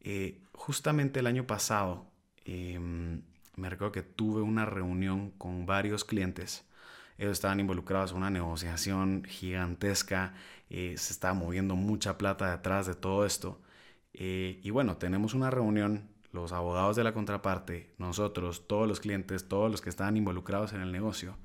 Eh, 0.00 0.40
justamente 0.54 1.20
el 1.20 1.26
año 1.26 1.46
pasado 1.46 2.06
em, 2.44 3.22
me 3.56 3.68
recuerdo 3.68 3.92
que 3.92 4.02
tuve 4.02 4.42
una 4.42 4.64
reunión 4.64 5.30
con 5.32 5.66
varios 5.66 6.04
clientes. 6.04 6.64
Ellos 7.18 7.32
estaban 7.32 7.60
involucrados 7.60 8.12
en 8.12 8.18
una 8.18 8.30
negociación 8.30 9.24
gigantesca, 9.28 10.34
eh, 10.70 10.94
se 10.96 11.12
estaba 11.12 11.34
moviendo 11.34 11.76
mucha 11.76 12.16
plata 12.18 12.50
detrás 12.50 12.86
de 12.86 12.94
todo 12.94 13.26
esto. 13.26 13.60
Eh, 14.14 14.60
y 14.62 14.70
bueno, 14.70 14.96
tenemos 14.96 15.34
una 15.34 15.50
reunión, 15.50 16.08
los 16.32 16.52
abogados 16.52 16.96
de 16.96 17.04
la 17.04 17.12
contraparte, 17.12 17.94
nosotros, 17.98 18.66
todos 18.66 18.88
los 18.88 19.00
clientes, 19.00 19.48
todos 19.48 19.70
los 19.70 19.80
que 19.80 19.90
estaban 19.90 20.16
involucrados 20.16 20.72
en 20.72 20.80
el 20.80 20.92
negocio. 20.92 21.36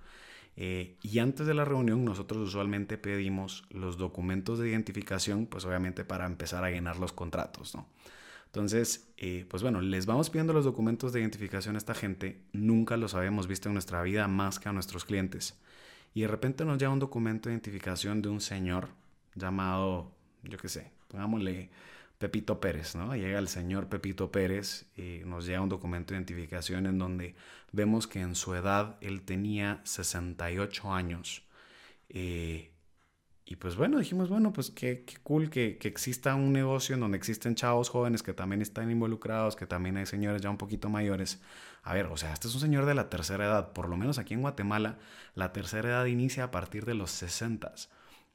Eh, 0.55 0.97
y 1.03 1.19
antes 1.19 1.45
de 1.45 1.53
la 1.53 1.65
reunión 1.65 2.03
nosotros 2.03 2.47
usualmente 2.47 2.97
pedimos 2.97 3.65
los 3.69 3.97
documentos 3.97 4.57
de 4.57 4.69
identificación, 4.69 5.45
pues 5.45 5.65
obviamente 5.65 6.03
para 6.03 6.25
empezar 6.25 6.63
a 6.63 6.71
llenar 6.71 6.97
los 6.97 7.13
contratos, 7.13 7.75
¿no? 7.75 7.87
Entonces, 8.47 9.07
eh, 9.17 9.45
pues 9.49 9.61
bueno, 9.61 9.81
les 9.81 10.05
vamos 10.05 10.29
pidiendo 10.29 10.53
los 10.53 10.65
documentos 10.65 11.13
de 11.13 11.19
identificación 11.19 11.75
a 11.75 11.77
esta 11.77 11.93
gente, 11.93 12.41
nunca 12.53 12.97
los 12.97 13.13
habíamos 13.13 13.47
visto 13.47 13.69
en 13.69 13.73
nuestra 13.73 14.01
vida 14.01 14.27
más 14.27 14.59
que 14.59 14.69
a 14.69 14.73
nuestros 14.73 15.05
clientes. 15.05 15.59
Y 16.13 16.21
de 16.21 16.27
repente 16.27 16.65
nos 16.65 16.79
llega 16.79 16.91
un 16.91 16.99
documento 16.99 17.49
de 17.49 17.53
identificación 17.53 18.21
de 18.21 18.29
un 18.29 18.41
señor 18.41 18.89
llamado, 19.35 20.11
yo 20.43 20.57
qué 20.57 20.69
sé, 20.69 20.91
pongámosle 21.09 21.69
Pepito 22.17 22.59
Pérez, 22.59 22.95
¿no? 22.95 23.15
Llega 23.15 23.37
el 23.37 23.47
señor 23.47 23.87
Pepito 23.87 24.31
Pérez 24.31 24.87
y 24.95 25.21
nos 25.25 25.45
llega 25.45 25.61
un 25.61 25.69
documento 25.69 26.13
de 26.13 26.19
identificación 26.19 26.87
en 26.87 26.97
donde 26.97 27.35
vemos 27.71 28.07
que 28.07 28.21
en 28.21 28.33
su 28.33 28.55
edad 28.55 28.97
él 29.01 29.21
tenía 29.21 29.81
68 29.83 30.93
años. 30.93 31.43
Eh, 32.09 32.71
y 33.47 33.55
pues 33.55 33.75
bueno, 33.75 33.97
dijimos, 33.97 34.29
bueno, 34.29 34.53
pues 34.53 34.71
qué, 34.71 35.05
cool 35.23 35.49
que, 35.49 35.77
que, 35.77 35.87
exista 35.87 36.35
un 36.35 36.51
negocio 36.53 36.95
en 36.95 37.01
donde 37.01 37.17
existen 37.17 37.55
chavos 37.55 37.89
jóvenes 37.89 38.21
que 38.21 38.33
también 38.33 38.61
están 38.61 38.91
involucrados, 38.91 39.55
que 39.55 39.65
también 39.65 39.97
hay 39.97 40.05
señores 40.05 40.41
ya 40.41 40.49
un 40.49 40.57
poquito 40.57 40.89
mayores. 40.89 41.41
A 41.83 41.93
ver, 41.93 42.07
o 42.07 42.17
sea, 42.17 42.33
este 42.33 42.47
es 42.47 42.53
un 42.53 42.61
señor 42.61 42.85
de 42.85 42.93
la 42.93 43.09
tercera 43.09 43.45
edad, 43.45 43.71
por 43.71 43.87
lo 43.87 43.97
menos 43.97 44.19
aquí 44.19 44.33
en 44.33 44.41
Guatemala, 44.41 44.97
la 45.33 45.53
tercera 45.53 45.89
edad 45.89 46.05
inicia 46.05 46.43
a 46.43 46.51
partir 46.51 46.85
de 46.85 46.93
los 46.93 47.09
60, 47.11 47.73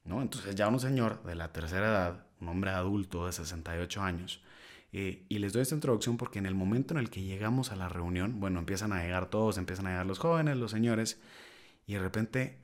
¿no? 0.05 0.23
Entonces 0.23 0.55
ya 0.55 0.69
un 0.69 0.81
señor 0.81 1.23
de 1.25 1.35
la 1.35 1.53
tercera 1.53 1.89
edad 1.89 2.27
un 2.43 2.49
hombre 2.49 2.71
adulto 2.73 3.27
de 3.27 3.33
68 3.33 4.03
años. 4.03 4.43
Eh, 4.93 5.25
y 5.29 5.39
les 5.39 5.55
doy 5.55 5.63
esta 5.63 5.75
introducción 5.75 6.19
porque 6.19 6.39
en 6.39 6.47
el 6.47 6.55
momento 6.55 6.93
en 6.93 7.01
el 7.01 7.09
que 7.09 7.23
llegamos 7.23 7.73
a 7.73 7.77
la 7.77 7.89
reunión, 7.89 8.41
bueno, 8.41 8.59
empiezan 8.59 8.93
a 8.93 9.03
llegar 9.03 9.31
todos, 9.31 9.57
empiezan 9.57 9.87
a 9.87 9.91
llegar 9.91 10.07
los 10.07 10.19
jóvenes, 10.19 10.59
los 10.59 10.71
señores, 10.71 11.19
y 11.87 11.95
de 11.95 12.01
repente, 12.01 12.59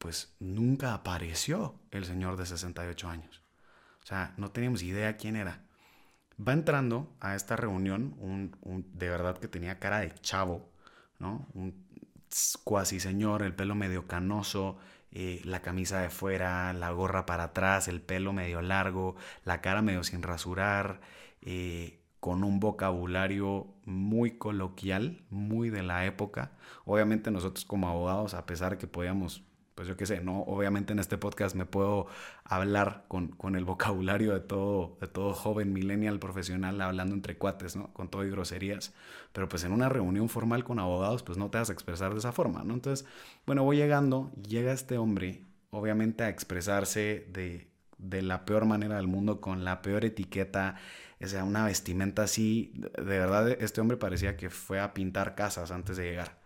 pues 0.00 0.34
nunca 0.40 0.94
apareció 0.94 1.78
el 1.90 2.06
señor 2.06 2.38
de 2.38 2.46
68 2.46 3.06
años. 3.06 3.42
O 4.02 4.06
sea, 4.06 4.32
no 4.38 4.50
teníamos 4.50 4.82
idea 4.82 5.18
quién 5.18 5.36
era. 5.36 5.62
Va 6.40 6.54
entrando 6.54 7.14
a 7.20 7.36
esta 7.36 7.54
reunión 7.54 8.16
un, 8.18 8.56
de 8.94 9.10
verdad 9.10 9.36
que 9.36 9.46
tenía 9.46 9.78
cara 9.78 9.98
de 9.98 10.14
chavo, 10.14 10.72
¿no? 11.18 11.46
Un 11.52 11.84
cuasi 12.64 12.98
señor, 12.98 13.42
el 13.42 13.54
pelo 13.54 13.74
medio 13.74 14.06
canoso, 14.06 14.78
eh, 15.12 15.42
la 15.44 15.60
camisa 15.60 16.00
de 16.00 16.08
fuera, 16.08 16.72
la 16.72 16.92
gorra 16.92 17.26
para 17.26 17.44
atrás, 17.44 17.86
el 17.86 18.00
pelo 18.00 18.32
medio 18.32 18.62
largo, 18.62 19.16
la 19.44 19.60
cara 19.60 19.82
medio 19.82 20.02
sin 20.02 20.22
rasurar, 20.22 21.02
eh, 21.42 22.00
con 22.20 22.42
un 22.42 22.58
vocabulario 22.58 23.66
muy 23.84 24.38
coloquial, 24.38 25.24
muy 25.28 25.68
de 25.68 25.82
la 25.82 26.06
época. 26.06 26.52
Obviamente 26.86 27.30
nosotros 27.30 27.66
como 27.66 27.86
abogados, 27.90 28.32
a 28.32 28.46
pesar 28.46 28.72
de 28.72 28.78
que 28.78 28.86
podíamos 28.86 29.44
pues 29.80 29.88
yo 29.88 29.96
qué 29.96 30.04
sé, 30.04 30.20
no, 30.20 30.42
obviamente 30.42 30.92
en 30.92 30.98
este 30.98 31.16
podcast 31.16 31.56
me 31.56 31.64
puedo 31.64 32.06
hablar 32.44 33.06
con, 33.08 33.28
con, 33.28 33.56
el 33.56 33.64
vocabulario 33.64 34.34
de 34.34 34.40
todo, 34.40 34.98
de 35.00 35.06
todo 35.06 35.32
joven 35.32 35.72
millennial 35.72 36.18
profesional 36.18 36.78
hablando 36.82 37.14
entre 37.14 37.38
cuates, 37.38 37.76
¿no? 37.76 37.90
Con 37.94 38.10
todo 38.10 38.26
y 38.26 38.30
groserías, 38.30 38.92
pero 39.32 39.48
pues 39.48 39.64
en 39.64 39.72
una 39.72 39.88
reunión 39.88 40.28
formal 40.28 40.64
con 40.64 40.80
abogados, 40.80 41.22
pues 41.22 41.38
no 41.38 41.48
te 41.48 41.56
vas 41.56 41.70
a 41.70 41.72
expresar 41.72 42.12
de 42.12 42.18
esa 42.18 42.30
forma, 42.30 42.62
¿no? 42.62 42.74
Entonces, 42.74 43.08
bueno, 43.46 43.64
voy 43.64 43.78
llegando, 43.78 44.30
llega 44.46 44.70
este 44.70 44.98
hombre, 44.98 45.44
obviamente 45.70 46.24
a 46.24 46.28
expresarse 46.28 47.26
de, 47.32 47.66
de 47.96 48.20
la 48.20 48.44
peor 48.44 48.66
manera 48.66 48.96
del 48.96 49.06
mundo, 49.06 49.40
con 49.40 49.64
la 49.64 49.80
peor 49.80 50.04
etiqueta, 50.04 50.76
o 51.22 51.26
sea, 51.26 51.42
una 51.42 51.64
vestimenta 51.64 52.24
así, 52.24 52.74
de 52.74 53.18
verdad, 53.18 53.48
este 53.48 53.80
hombre 53.80 53.96
parecía 53.96 54.36
que 54.36 54.50
fue 54.50 54.78
a 54.78 54.92
pintar 54.92 55.34
casas 55.34 55.70
antes 55.70 55.96
de 55.96 56.04
llegar, 56.04 56.38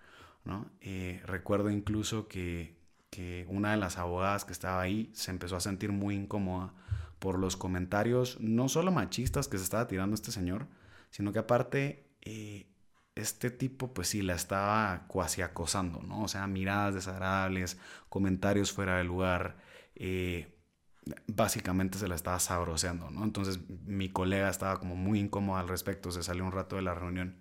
¿no? 0.45 0.71
Eh, 0.81 1.21
recuerdo 1.27 1.69
incluso 1.69 2.29
que 2.29 2.84
que 3.15 3.47
una 3.49 3.71
de 3.71 3.77
las 3.77 3.97
abogadas 3.97 4.45
que 4.45 4.53
estaba 4.53 4.81
ahí 4.81 5.09
se 5.15 5.31
empezó 5.31 5.55
a 5.55 5.61
sentir 5.61 5.93
muy 5.93 6.17
incómoda 6.17 6.75
por 7.21 7.39
los 7.39 7.57
comentarios, 7.57 8.41
no 8.41 8.69
solo 8.69 8.91
machistas 8.91 9.47
que 9.47 9.57
se 9.57 9.63
estaba 9.63 9.87
tirando 9.87 10.17
este 10.17 10.33
señor, 10.33 10.67
sino 11.11 11.33
que 11.33 11.39
aparte 11.39 12.11
eh, 12.23 12.67
este 13.15 13.53
tipo 13.53 13.95
pues 13.95 14.09
sí 14.09 14.21
la 14.23 14.35
estaba 14.35 15.07
cuasi 15.07 15.43
acosando, 15.43 16.03
¿no? 16.03 16.25
O 16.25 16.29
sea, 16.29 16.49
miradas 16.49 16.95
desagradables, 16.95 17.79
comentarios 18.09 18.73
fuera 18.73 18.99
de 18.99 19.05
lugar, 19.05 19.59
eh, 19.95 20.59
básicamente 21.29 21.99
se 21.99 22.09
la 22.09 22.17
estaba 22.17 22.41
sabroseando, 22.41 23.13
¿no? 23.13 23.23
Entonces 23.23 23.61
mi 23.87 24.09
colega 24.09 24.51
estaba 24.51 24.81
como 24.81 24.97
muy 24.97 25.21
incómoda 25.21 25.61
al 25.61 25.69
respecto, 25.69 26.11
se 26.11 26.25
salió 26.25 26.45
un 26.45 26.51
rato 26.51 26.75
de 26.75 26.83
la 26.83 26.95
reunión. 26.95 27.37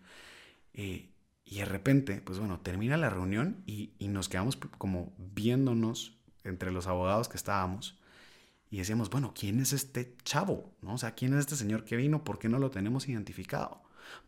Eh, 0.75 1.12
y 1.45 1.57
de 1.57 1.65
repente, 1.65 2.21
pues 2.21 2.39
bueno, 2.39 2.59
termina 2.61 2.97
la 2.97 3.09
reunión 3.09 3.63
y, 3.65 3.93
nos 3.99 4.29
quedamos 4.29 4.57
como 4.77 5.13
viéndonos 5.17 6.17
entre 6.43 6.71
los 6.71 6.87
abogados 6.87 7.29
que 7.29 7.37
estábamos 7.37 7.99
y 8.69 8.77
decíamos, 8.77 9.09
bueno, 9.09 9.33
¿quién 9.37 9.59
es 9.59 9.73
este 9.73 10.15
chavo? 10.23 10.73
¿No? 10.81 10.95
O 10.95 10.97
sea, 10.97 11.15
¿quién 11.15 11.33
es 11.33 11.41
este 11.41 11.55
señor 11.55 11.83
que 11.83 11.95
vino? 11.95 12.23
¿Por 12.23 12.39
qué 12.39 12.49
no 12.49 12.59
lo 12.59 12.71
tenemos 12.71 13.07
identificado? 13.07 13.81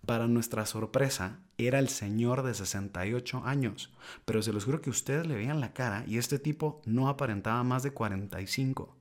Para 0.05 0.27
nuestra 0.27 0.65
sorpresa, 0.65 1.39
era 1.57 1.79
el 1.79 1.89
señor 1.89 2.43
de 2.43 2.53
68 2.53 3.43
años, 3.45 3.91
pero 4.25 4.41
se 4.41 4.53
los 4.53 4.65
juro 4.65 4.81
que 4.81 4.89
ustedes 4.89 5.25
le 5.27 5.35
veían 5.35 5.59
la 5.59 5.73
cara 5.73 6.03
y 6.07 6.17
este 6.17 6.39
tipo 6.39 6.81
no 6.85 7.09
aparentaba 7.09 7.63
más 7.63 7.83
de 7.83 7.91
45. 7.91 8.95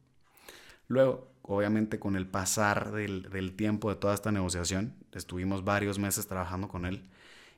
Luego, 0.88 1.30
obviamente 1.42 1.98
con 1.98 2.16
el 2.16 2.26
pasar 2.26 2.92
del, 2.92 3.30
del 3.30 3.54
tiempo 3.54 3.90
de 3.90 3.96
toda 3.96 4.14
esta 4.14 4.32
negociación, 4.32 4.94
estuvimos 5.12 5.64
varios 5.64 5.98
meses 5.98 6.26
trabajando 6.26 6.68
con 6.68 6.86
él, 6.86 7.08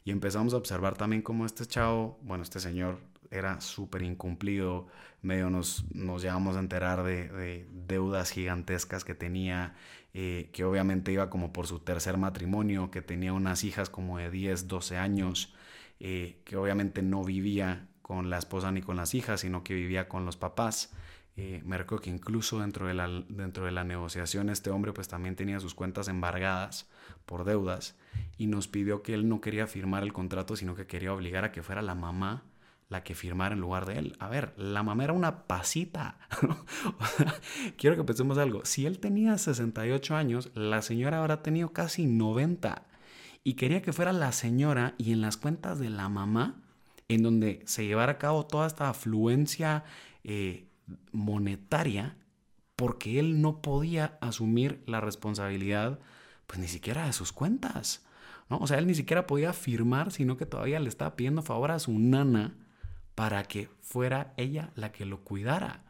y 0.06 0.12
empezamos 0.12 0.54
a 0.54 0.56
observar 0.56 0.96
también 0.96 1.20
cómo 1.20 1.44
este 1.44 1.66
chavo, 1.66 2.16
bueno, 2.22 2.44
este 2.44 2.60
señor 2.60 3.00
era 3.28 3.60
súper 3.60 4.02
incumplido, 4.02 4.86
medio 5.20 5.50
nos, 5.50 5.84
nos 5.92 6.22
llevamos 6.22 6.54
a 6.54 6.60
enterar 6.60 7.02
de, 7.02 7.66
deudas 7.72 8.30
gigantescas 8.30 9.04
que 9.04 9.16
tenía, 9.16 9.74
eh, 10.14 10.48
que 10.52 10.62
obviamente 10.62 11.10
iba 11.10 11.28
como 11.28 11.52
por 11.52 11.66
su 11.66 11.80
tercer 11.80 12.18
matrimonio, 12.18 12.92
que 12.92 13.02
tenía 13.02 13.32
unas 13.32 13.64
hijas 13.64 13.90
como 13.90 14.18
de 14.18 14.30
10, 14.30 14.68
12 14.68 14.96
años, 14.96 15.52
eh, 15.98 16.40
que 16.44 16.56
obviamente 16.56 17.02
no 17.02 17.24
vivía 17.24 17.88
con 18.00 18.30
la 18.30 18.38
esposa 18.38 18.70
ni 18.70 18.82
con 18.82 18.96
las 18.96 19.12
hijas, 19.12 19.40
sino 19.40 19.64
que 19.64 19.74
vivía 19.74 20.08
con 20.08 20.24
los 20.24 20.36
papás. 20.36 20.92
Eh, 21.36 21.62
me 21.64 21.78
recuerdo 21.78 22.04
que 22.04 22.10
incluso 22.10 22.60
dentro 22.60 22.86
de, 22.86 22.94
la, 22.94 23.08
dentro 23.28 23.64
de 23.64 23.72
la 23.72 23.82
negociación 23.82 24.50
este 24.50 24.70
hombre 24.70 24.92
pues 24.92 25.08
también 25.08 25.34
tenía 25.34 25.58
sus 25.58 25.74
cuentas 25.74 26.06
embargadas 26.06 26.88
por 27.26 27.44
deudas 27.44 27.96
y 28.36 28.46
nos 28.46 28.68
pidió 28.68 29.02
que 29.02 29.14
él 29.14 29.28
no 29.28 29.40
quería 29.40 29.66
firmar 29.66 30.02
el 30.02 30.12
contrato, 30.12 30.56
sino 30.56 30.74
que 30.74 30.86
quería 30.86 31.12
obligar 31.12 31.44
a 31.44 31.52
que 31.52 31.62
fuera 31.62 31.82
la 31.82 31.94
mamá 31.94 32.44
la 32.88 33.02
que 33.02 33.14
firmara 33.14 33.54
en 33.54 33.60
lugar 33.60 33.86
de 33.86 33.98
él. 33.98 34.16
A 34.20 34.28
ver, 34.28 34.54
la 34.56 34.82
mamá 34.82 35.04
era 35.04 35.12
una 35.12 35.46
pasita. 35.46 36.18
quiero 37.76 37.96
que 37.96 38.04
pensemos 38.04 38.38
algo. 38.38 38.64
Si 38.64 38.86
él 38.86 39.00
tenía 39.00 39.36
68 39.38 40.14
años, 40.14 40.50
la 40.54 40.82
señora 40.82 41.18
habrá 41.18 41.42
tenido 41.42 41.72
casi 41.72 42.06
90. 42.06 42.86
Y 43.42 43.54
quería 43.54 43.82
que 43.82 43.92
fuera 43.92 44.12
la 44.12 44.32
señora 44.32 44.94
y 44.98 45.12
en 45.12 45.20
las 45.20 45.36
cuentas 45.36 45.78
de 45.78 45.90
la 45.90 46.08
mamá, 46.08 46.62
en 47.08 47.22
donde 47.22 47.62
se 47.66 47.86
llevara 47.86 48.12
a 48.12 48.18
cabo 48.18 48.46
toda 48.46 48.66
esta 48.66 48.88
afluencia 48.88 49.84
eh, 50.24 50.68
monetaria, 51.12 52.16
porque 52.76 53.18
él 53.18 53.40
no 53.40 53.62
podía 53.62 54.18
asumir 54.20 54.82
la 54.86 55.00
responsabilidad 55.00 55.98
pues 56.46 56.60
ni 56.60 56.68
siquiera 56.68 57.06
de 57.06 57.12
sus 57.12 57.32
cuentas. 57.32 58.05
¿No? 58.48 58.58
O 58.58 58.66
sea, 58.66 58.78
él 58.78 58.86
ni 58.86 58.94
siquiera 58.94 59.26
podía 59.26 59.52
firmar, 59.52 60.12
sino 60.12 60.36
que 60.36 60.46
todavía 60.46 60.80
le 60.80 60.88
estaba 60.88 61.16
pidiendo 61.16 61.42
favor 61.42 61.70
a 61.70 61.78
su 61.78 61.98
nana 61.98 62.54
para 63.14 63.42
que 63.44 63.68
fuera 63.80 64.34
ella 64.36 64.70
la 64.74 64.92
que 64.92 65.06
lo 65.06 65.24
cuidara. 65.24 65.82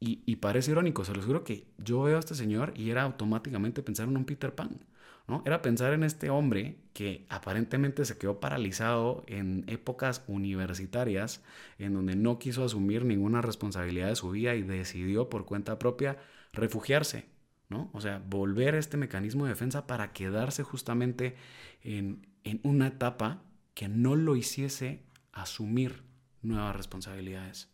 Y, 0.00 0.36
parece 0.36 0.70
irónico, 0.70 1.04
se 1.04 1.12
los 1.12 1.24
juro 1.24 1.42
que 1.42 1.66
yo 1.76 2.02
veo 2.02 2.16
a 2.16 2.20
este 2.20 2.36
señor 2.36 2.72
y 2.76 2.90
era 2.90 3.02
automáticamente 3.02 3.82
pensar 3.82 4.06
en 4.06 4.16
un 4.16 4.24
Peter 4.24 4.54
Pan. 4.54 4.78
¿no? 5.26 5.42
Era 5.44 5.60
pensar 5.60 5.92
en 5.92 6.04
este 6.04 6.30
hombre 6.30 6.76
que 6.92 7.26
aparentemente 7.28 8.04
se 8.04 8.16
quedó 8.16 8.38
paralizado 8.38 9.24
en 9.26 9.64
épocas 9.66 10.22
universitarias, 10.28 11.42
en 11.78 11.94
donde 11.94 12.14
no 12.14 12.38
quiso 12.38 12.64
asumir 12.64 13.04
ninguna 13.04 13.42
responsabilidad 13.42 14.08
de 14.08 14.16
su 14.16 14.30
vida 14.30 14.54
y 14.54 14.62
decidió 14.62 15.28
por 15.28 15.46
cuenta 15.46 15.80
propia 15.80 16.16
refugiarse, 16.52 17.26
¿no? 17.68 17.90
O 17.92 18.00
sea, 18.00 18.22
volver 18.26 18.74
a 18.74 18.78
este 18.78 18.96
mecanismo 18.96 19.44
de 19.44 19.50
defensa 19.50 19.86
para 19.86 20.12
quedarse 20.12 20.62
justamente 20.62 21.36
en, 21.82 22.26
una 22.62 22.86
etapa 22.86 23.42
que 23.74 23.88
no 23.88 24.16
lo 24.16 24.36
hiciese 24.36 25.02
asumir 25.32 26.02
nuevas 26.42 26.74
responsabilidades. 26.74 27.68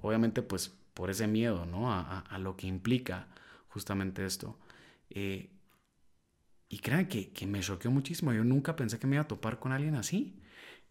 Obviamente, 0.00 0.42
pues 0.42 0.74
por 0.94 1.10
ese 1.10 1.26
miedo, 1.26 1.66
¿no? 1.66 1.92
A, 1.92 2.38
lo 2.38 2.56
que 2.56 2.66
implica 2.66 3.28
justamente 3.68 4.24
esto. 4.24 4.58
Eh, 5.10 5.50
y 6.68 6.78
crean 6.78 7.06
que, 7.06 7.32
me 7.46 7.60
choqueó 7.60 7.90
muchísimo. 7.90 8.32
Yo 8.32 8.44
nunca 8.44 8.76
pensé 8.76 8.98
que 8.98 9.06
me 9.06 9.16
iba 9.16 9.24
a 9.24 9.28
topar 9.28 9.58
con 9.58 9.72
alguien 9.72 9.94
así. 9.94 10.40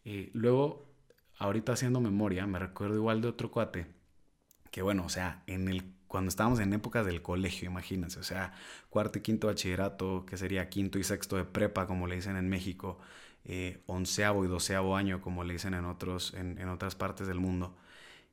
Eh, 0.06 0.30
luego, 0.34 0.94
ahorita 1.40 1.74
haciendo 1.74 2.00
memoria, 2.00 2.48
me 2.48 2.60
recuerdo 2.60 2.96
igual 2.96 3.22
de 3.22 3.28
otro 3.30 3.52
cuate. 3.52 3.88
Que 4.72 4.82
bueno, 4.82 5.06
o 5.06 5.10
sea, 5.10 5.44
en 5.48 5.68
el, 5.68 5.97
cuando 6.18 6.30
estábamos 6.30 6.60
en 6.60 6.74
épocas 6.74 7.06
del 7.06 7.22
colegio, 7.22 7.70
imagínense. 7.70 8.20
O 8.20 8.24
sea, 8.24 8.52
cuarto 8.90 9.20
y 9.20 9.22
quinto 9.22 9.46
bachillerato, 9.46 10.26
que 10.26 10.36
sería 10.36 10.68
quinto 10.68 10.98
y 10.98 11.04
sexto 11.04 11.38
de 11.38 11.46
prepa, 11.46 11.86
como 11.86 12.08
le 12.08 12.16
dicen 12.16 12.38
en 12.38 12.50
México. 12.50 12.98
Eh, 13.46 13.84
onceavo 13.86 14.44
y 14.44 14.48
doceavo 14.48 14.96
año, 14.96 15.22
como 15.22 15.44
le 15.44 15.54
dicen 15.54 15.76
en, 15.76 15.86
otros, 15.86 16.34
en, 16.34 16.58
en 16.58 16.70
otras 16.70 16.96
partes 16.96 17.28
del 17.28 17.40
mundo. 17.40 17.78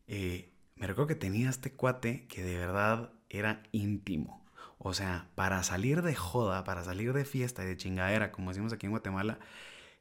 Eh, 0.08 0.50
me 0.76 0.86
recuerdo 0.86 1.08
que 1.08 1.14
tenía 1.14 1.50
este 1.50 1.72
cuate 1.72 2.26
que 2.26 2.42
de 2.42 2.56
verdad 2.56 3.12
era 3.28 3.62
íntimo. 3.70 4.42
O 4.78 4.94
sea, 4.94 5.28
para 5.34 5.62
salir 5.62 6.00
de 6.00 6.14
joda, 6.14 6.64
para 6.64 6.84
salir 6.84 7.12
de 7.12 7.26
fiesta 7.26 7.64
y 7.64 7.66
de 7.66 7.76
chingadera, 7.76 8.32
como 8.32 8.50
decimos 8.50 8.72
aquí 8.72 8.86
en 8.86 8.92
Guatemala, 8.92 9.40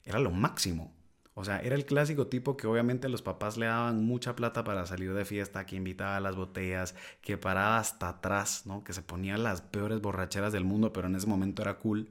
era 0.05 0.19
lo 0.19 0.31
máximo. 0.31 0.93
O 1.35 1.43
sea, 1.43 1.59
era 1.61 1.75
el 1.75 1.85
clásico 1.85 2.27
tipo 2.27 2.57
que 2.57 2.67
obviamente 2.67 3.09
los 3.09 3.23
papás 3.23 3.57
le 3.57 3.65
daban 3.65 4.03
mucha 4.05 4.35
plata 4.35 4.63
para 4.63 4.85
salir 4.85 5.13
de 5.13 5.25
fiesta, 5.25 5.65
que 5.65 5.75
invitaba 5.75 6.17
a 6.17 6.19
las 6.19 6.35
botellas, 6.35 6.95
que 7.21 7.37
paraba 7.37 7.79
hasta 7.79 8.09
atrás, 8.09 8.65
¿no? 8.65 8.83
Que 8.83 8.93
se 8.93 9.01
ponía 9.01 9.37
las 9.37 9.61
peores 9.61 9.99
borracheras 10.01 10.53
del 10.53 10.63
mundo, 10.63 10.93
pero 10.93 11.07
en 11.07 11.15
ese 11.15 11.27
momento 11.27 11.61
era 11.63 11.79
cool. 11.79 12.09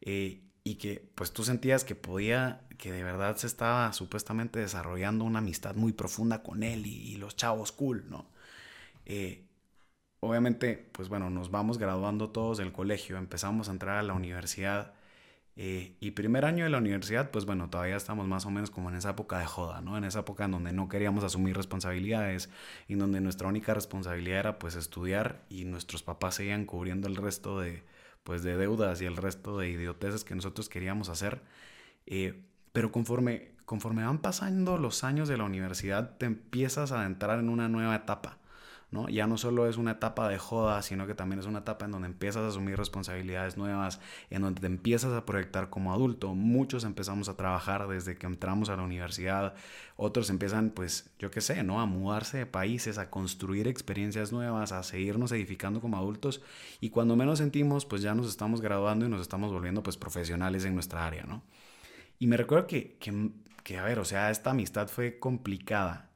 Eh, 0.00 0.42
y 0.64 0.76
que 0.76 1.08
pues 1.14 1.32
tú 1.32 1.44
sentías 1.44 1.84
que 1.84 1.94
podía, 1.94 2.66
que 2.78 2.90
de 2.92 3.04
verdad 3.04 3.36
se 3.36 3.46
estaba 3.46 3.92
supuestamente 3.92 4.58
desarrollando 4.58 5.24
una 5.24 5.38
amistad 5.38 5.76
muy 5.76 5.92
profunda 5.92 6.42
con 6.42 6.64
él 6.64 6.86
y, 6.86 7.16
los 7.18 7.36
chavos 7.36 7.70
cool, 7.72 8.10
¿no? 8.10 8.26
Eh, 9.06 9.46
obviamente, 10.20 10.90
pues 10.92 11.08
bueno, 11.08 11.30
nos 11.30 11.50
vamos 11.52 11.78
graduando 11.78 12.30
todos 12.30 12.58
del 12.58 12.72
colegio, 12.72 13.16
empezamos 13.18 13.68
a 13.68 13.72
entrar 13.72 13.98
a 13.98 14.02
la 14.02 14.14
universidad. 14.14 14.94
Eh, 15.58 15.96
y 16.00 16.10
primer 16.10 16.44
año 16.44 16.64
de 16.64 16.70
la 16.70 16.76
universidad, 16.78 17.30
pues 17.30 17.46
bueno, 17.46 17.70
todavía 17.70 17.96
estamos 17.96 18.26
más 18.28 18.44
o 18.44 18.50
menos 18.50 18.70
como 18.70 18.90
en 18.90 18.96
esa 18.96 19.10
época 19.10 19.38
de 19.38 19.46
joda, 19.46 19.80
¿no? 19.80 19.96
En 19.96 20.04
esa 20.04 20.20
época 20.20 20.44
en 20.44 20.50
donde 20.50 20.72
no 20.72 20.88
queríamos 20.88 21.24
asumir 21.24 21.56
responsabilidades, 21.56 22.50
en 22.88 22.98
donde 22.98 23.22
nuestra 23.22 23.48
única 23.48 23.72
responsabilidad 23.72 24.40
era 24.40 24.58
pues 24.58 24.74
estudiar 24.76 25.44
y 25.48 25.64
nuestros 25.64 26.02
papás 26.02 26.34
seguían 26.34 26.66
cubriendo 26.66 27.08
el 27.08 27.16
resto 27.16 27.58
de, 27.58 27.82
pues, 28.22 28.42
de 28.42 28.56
deudas 28.56 29.00
y 29.00 29.06
el 29.06 29.16
resto 29.16 29.58
de 29.58 29.70
idioteces 29.70 30.24
que 30.24 30.34
nosotros 30.34 30.68
queríamos 30.68 31.08
hacer. 31.08 31.40
Eh, 32.06 32.42
pero 32.72 32.92
conforme, 32.92 33.52
conforme 33.64 34.04
van 34.04 34.18
pasando 34.18 34.76
los 34.76 35.04
años 35.04 35.28
de 35.28 35.38
la 35.38 35.44
universidad, 35.44 36.18
te 36.18 36.26
empiezas 36.26 36.92
a 36.92 37.06
entrar 37.06 37.38
en 37.38 37.48
una 37.48 37.68
nueva 37.68 37.96
etapa. 37.96 38.38
¿No? 38.90 39.08
Ya 39.08 39.26
no 39.26 39.36
solo 39.36 39.68
es 39.68 39.76
una 39.76 39.92
etapa 39.92 40.28
de 40.28 40.38
joda, 40.38 40.80
sino 40.82 41.06
que 41.06 41.14
también 41.14 41.40
es 41.40 41.46
una 41.46 41.60
etapa 41.60 41.84
en 41.84 41.90
donde 41.90 42.06
empiezas 42.06 42.42
a 42.42 42.48
asumir 42.48 42.76
responsabilidades 42.76 43.56
nuevas, 43.56 44.00
en 44.30 44.42
donde 44.42 44.60
te 44.60 44.66
empiezas 44.66 45.12
a 45.12 45.26
proyectar 45.26 45.70
como 45.70 45.92
adulto. 45.92 46.34
Muchos 46.34 46.84
empezamos 46.84 47.28
a 47.28 47.36
trabajar 47.36 47.88
desde 47.88 48.16
que 48.16 48.26
entramos 48.26 48.68
a 48.68 48.76
la 48.76 48.82
universidad, 48.82 49.54
otros 49.96 50.30
empiezan, 50.30 50.70
pues, 50.70 51.10
yo 51.18 51.30
qué 51.30 51.40
sé, 51.40 51.62
¿no? 51.64 51.80
A 51.80 51.86
mudarse 51.86 52.38
de 52.38 52.46
países, 52.46 52.98
a 52.98 53.10
construir 53.10 53.66
experiencias 53.68 54.32
nuevas, 54.32 54.72
a 54.72 54.82
seguirnos 54.82 55.32
edificando 55.32 55.80
como 55.80 55.96
adultos 55.96 56.42
y 56.80 56.90
cuando 56.90 57.16
menos 57.16 57.38
sentimos, 57.38 57.86
pues 57.86 58.02
ya 58.02 58.14
nos 58.14 58.28
estamos 58.28 58.60
graduando 58.60 59.06
y 59.06 59.08
nos 59.08 59.20
estamos 59.20 59.52
volviendo, 59.52 59.82
pues, 59.82 59.96
profesionales 59.96 60.64
en 60.64 60.74
nuestra 60.74 61.06
área, 61.06 61.24
¿no? 61.24 61.42
Y 62.18 62.26
me 62.28 62.36
recuerdo 62.36 62.66
que, 62.66 62.96
que, 62.98 63.30
que 63.62 63.78
a 63.78 63.84
ver, 63.84 63.98
o 63.98 64.04
sea, 64.04 64.30
esta 64.30 64.50
amistad 64.50 64.88
fue 64.88 65.18
complicada 65.18 66.10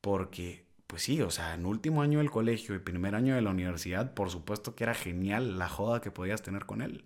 porque 0.00 0.63
pues 0.94 1.02
sí, 1.02 1.20
o 1.22 1.30
sea, 1.32 1.54
en 1.54 1.66
último 1.66 2.02
año 2.02 2.20
del 2.20 2.30
colegio 2.30 2.76
y 2.76 2.78
primer 2.78 3.16
año 3.16 3.34
de 3.34 3.42
la 3.42 3.50
universidad, 3.50 4.14
por 4.14 4.30
supuesto 4.30 4.76
que 4.76 4.84
era 4.84 4.94
genial 4.94 5.58
la 5.58 5.68
joda 5.68 6.00
que 6.00 6.12
podías 6.12 6.42
tener 6.42 6.66
con 6.66 6.82
él. 6.82 7.04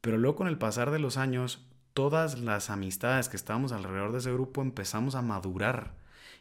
Pero 0.00 0.18
luego 0.18 0.34
con 0.34 0.48
el 0.48 0.58
pasar 0.58 0.90
de 0.90 0.98
los 0.98 1.16
años, 1.16 1.64
todas 1.94 2.40
las 2.40 2.68
amistades 2.68 3.28
que 3.28 3.36
estábamos 3.36 3.70
alrededor 3.70 4.10
de 4.10 4.18
ese 4.18 4.32
grupo 4.32 4.60
empezamos 4.60 5.14
a 5.14 5.22
madurar 5.22 5.94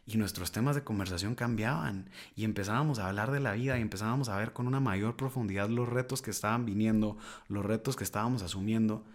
y 0.07 0.17
nuestros 0.17 0.51
temas 0.51 0.75
de 0.75 0.83
conversación 0.83 1.35
cambiaban 1.35 2.09
y 2.35 2.45
empezábamos 2.45 2.97
a 2.97 3.09
hablar 3.09 3.29
de 3.29 3.41
la 3.41 3.51
vida 3.51 3.77
y 3.77 3.83
empezábamos 3.83 4.27
a 4.29 4.37
ver 4.37 4.51
con 4.51 4.65
una 4.65 4.79
mayor 4.79 5.17
profundidad 5.17 5.69
los 5.69 5.87
retos 5.87 6.23
que 6.23 6.31
estaban 6.31 6.65
viniendo, 6.65 7.15
los 7.47 7.63
retos 7.63 7.95
que 7.95 8.03
estábamos 8.03 8.41
asumiendo. 8.41 9.05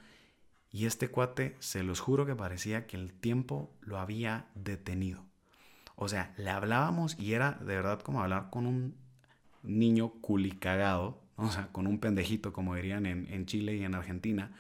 Y 0.71 0.87
este 0.87 1.09
cuate, 1.09 1.57
se 1.59 1.83
los 1.83 1.99
juro 1.99 2.27
que 2.27 2.37
parecía 2.37 2.87
que 2.87 2.97
el 2.97 3.13
tiempo 3.13 3.77
lo 3.81 3.99
había 3.99 4.47
detenido. 4.55 5.34
O 5.97 6.09
sea, 6.09 6.35
le 6.37 6.51
hablábamos 6.51 7.17
y 7.19 7.35
era 7.35 7.53
de 7.53 7.77
verdad 7.77 8.01
como 8.01 8.23
hablar 8.23 8.49
con 8.51 8.67
un 8.67 8.95
niño 9.63 10.11
culicagado, 10.21 11.21
o 11.37 11.51
sea, 11.51 11.69
con 11.73 11.87
un 11.87 11.99
pendejito, 11.99 12.53
como 12.53 12.75
dirían 12.75 13.07
en, 13.07 13.47
Chile 13.47 13.77
y 13.77 13.85
en 13.85 13.95
Argentina, 13.95 14.53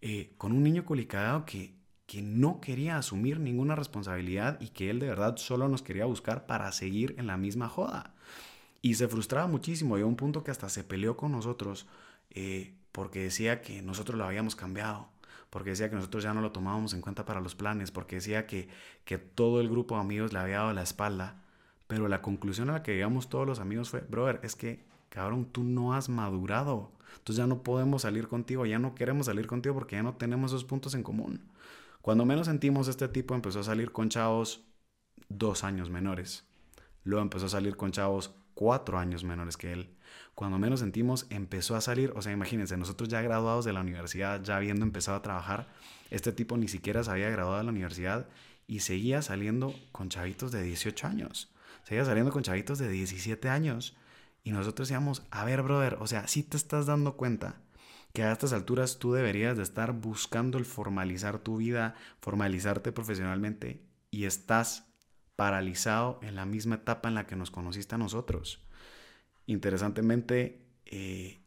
eh, 0.00 0.32
con 0.36 0.52
un 0.52 0.62
niño 0.62 0.84
culicagado 0.84 1.44
que, 1.44 1.74
que 2.06 2.22
no 2.22 2.60
quería 2.60 2.98
asumir 2.98 3.40
ninguna 3.40 3.74
responsabilidad 3.74 4.60
y 4.60 4.68
que 4.68 4.90
él 4.90 4.98
de 4.98 5.08
verdad 5.08 5.36
solo 5.36 5.68
nos 5.68 5.82
quería 5.82 6.04
buscar 6.04 6.46
para 6.46 6.70
seguir 6.72 7.14
en 7.18 7.26
la 7.26 7.36
misma 7.36 7.68
joda. 7.68 8.14
Y 8.82 8.94
se 8.94 9.08
frustraba 9.08 9.46
muchísimo, 9.46 9.96
llegó 9.96 10.08
a 10.08 10.10
un 10.10 10.16
punto 10.16 10.44
que 10.44 10.50
hasta 10.50 10.68
se 10.68 10.84
peleó 10.84 11.16
con 11.16 11.32
nosotros 11.32 11.86
eh, 12.30 12.74
porque 12.92 13.20
decía 13.20 13.62
que 13.62 13.80
nosotros 13.80 14.18
lo 14.18 14.24
habíamos 14.24 14.56
cambiado 14.56 15.08
porque 15.54 15.70
decía 15.70 15.88
que 15.88 15.94
nosotros 15.94 16.24
ya 16.24 16.34
no 16.34 16.40
lo 16.40 16.50
tomábamos 16.50 16.94
en 16.94 17.00
cuenta 17.00 17.24
para 17.24 17.40
los 17.40 17.54
planes, 17.54 17.92
porque 17.92 18.16
decía 18.16 18.44
que, 18.44 18.68
que 19.04 19.18
todo 19.18 19.60
el 19.60 19.68
grupo 19.68 19.94
de 19.94 20.00
amigos 20.00 20.32
le 20.32 20.40
había 20.40 20.56
dado 20.56 20.72
la 20.72 20.82
espalda. 20.82 21.44
Pero 21.86 22.08
la 22.08 22.22
conclusión 22.22 22.70
a 22.70 22.72
la 22.72 22.82
que 22.82 22.94
llegamos 22.94 23.28
todos 23.28 23.46
los 23.46 23.60
amigos 23.60 23.88
fue, 23.88 24.00
brother, 24.00 24.40
es 24.42 24.56
que, 24.56 24.84
cabrón, 25.10 25.44
tú 25.44 25.62
no 25.62 25.94
has 25.94 26.08
madurado. 26.08 26.90
Entonces 27.18 27.36
ya 27.36 27.46
no 27.46 27.62
podemos 27.62 28.02
salir 28.02 28.26
contigo, 28.26 28.66
ya 28.66 28.80
no 28.80 28.96
queremos 28.96 29.26
salir 29.26 29.46
contigo 29.46 29.76
porque 29.76 29.94
ya 29.94 30.02
no 30.02 30.14
tenemos 30.16 30.50
esos 30.50 30.64
puntos 30.64 30.96
en 30.96 31.04
común. 31.04 31.48
Cuando 32.02 32.24
menos 32.24 32.46
sentimos, 32.46 32.88
este 32.88 33.06
tipo 33.06 33.36
empezó 33.36 33.60
a 33.60 33.62
salir 33.62 33.92
con 33.92 34.08
chavos 34.08 34.64
dos 35.28 35.62
años 35.62 35.88
menores. 35.88 36.44
Luego 37.04 37.22
empezó 37.22 37.46
a 37.46 37.50
salir 37.50 37.76
con 37.76 37.92
chavos 37.92 38.34
cuatro 38.54 38.98
años 38.98 39.24
menores 39.24 39.56
que 39.56 39.72
él. 39.72 39.94
Cuando 40.34 40.58
menos 40.58 40.80
sentimos, 40.80 41.26
empezó 41.30 41.76
a 41.76 41.80
salir, 41.80 42.12
o 42.16 42.22
sea, 42.22 42.32
imagínense, 42.32 42.76
nosotros 42.76 43.08
ya 43.08 43.22
graduados 43.22 43.64
de 43.64 43.72
la 43.72 43.80
universidad, 43.80 44.42
ya 44.42 44.56
habiendo 44.56 44.84
empezado 44.84 45.16
a 45.16 45.22
trabajar, 45.22 45.68
este 46.10 46.32
tipo 46.32 46.56
ni 46.56 46.68
siquiera 46.68 47.04
se 47.04 47.10
había 47.10 47.30
graduado 47.30 47.58
de 47.58 47.64
la 47.64 47.70
universidad 47.70 48.28
y 48.66 48.80
seguía 48.80 49.22
saliendo 49.22 49.74
con 49.92 50.08
chavitos 50.08 50.52
de 50.52 50.62
18 50.62 51.06
años. 51.06 51.52
Seguía 51.84 52.04
saliendo 52.04 52.32
con 52.32 52.42
chavitos 52.42 52.78
de 52.78 52.88
17 52.88 53.48
años. 53.48 53.96
Y 54.42 54.52
nosotros 54.52 54.88
decíamos, 54.88 55.22
a 55.30 55.44
ver, 55.44 55.62
brother, 55.62 55.98
o 56.00 56.06
sea, 56.06 56.26
si 56.28 56.42
te 56.42 56.56
estás 56.56 56.86
dando 56.86 57.16
cuenta 57.16 57.60
que 58.12 58.22
a 58.22 58.32
estas 58.32 58.52
alturas 58.52 58.98
tú 58.98 59.12
deberías 59.12 59.56
de 59.56 59.62
estar 59.62 59.92
buscando 59.92 60.56
el 60.58 60.64
formalizar 60.64 61.38
tu 61.38 61.56
vida, 61.56 61.94
formalizarte 62.20 62.92
profesionalmente 62.92 63.82
y 64.10 64.24
estás 64.24 64.86
paralizado 65.36 66.18
en 66.22 66.34
la 66.36 66.46
misma 66.46 66.76
etapa 66.76 67.08
en 67.08 67.14
la 67.14 67.26
que 67.26 67.36
nos 67.36 67.50
conociste 67.50 67.94
a 67.94 67.98
nosotros. 67.98 68.62
Interesantemente, 69.46 70.64
eh, 70.86 71.40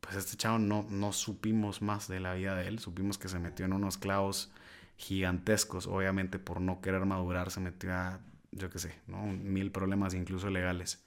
pues 0.00 0.16
este 0.16 0.36
chavo 0.36 0.58
no, 0.58 0.86
no 0.90 1.12
supimos 1.12 1.82
más 1.82 2.08
de 2.08 2.20
la 2.20 2.34
vida 2.34 2.54
de 2.54 2.68
él, 2.68 2.78
supimos 2.78 3.18
que 3.18 3.28
se 3.28 3.38
metió 3.38 3.66
en 3.66 3.72
unos 3.72 3.98
clavos 3.98 4.52
gigantescos, 4.96 5.86
obviamente 5.86 6.38
por 6.38 6.60
no 6.60 6.80
querer 6.80 7.04
madurar 7.04 7.50
se 7.50 7.60
metió 7.60 7.92
a, 7.92 8.20
yo 8.52 8.70
qué 8.70 8.78
sé, 8.78 8.94
¿no? 9.06 9.26
mil 9.26 9.70
problemas 9.72 10.14
incluso 10.14 10.50
legales. 10.50 11.04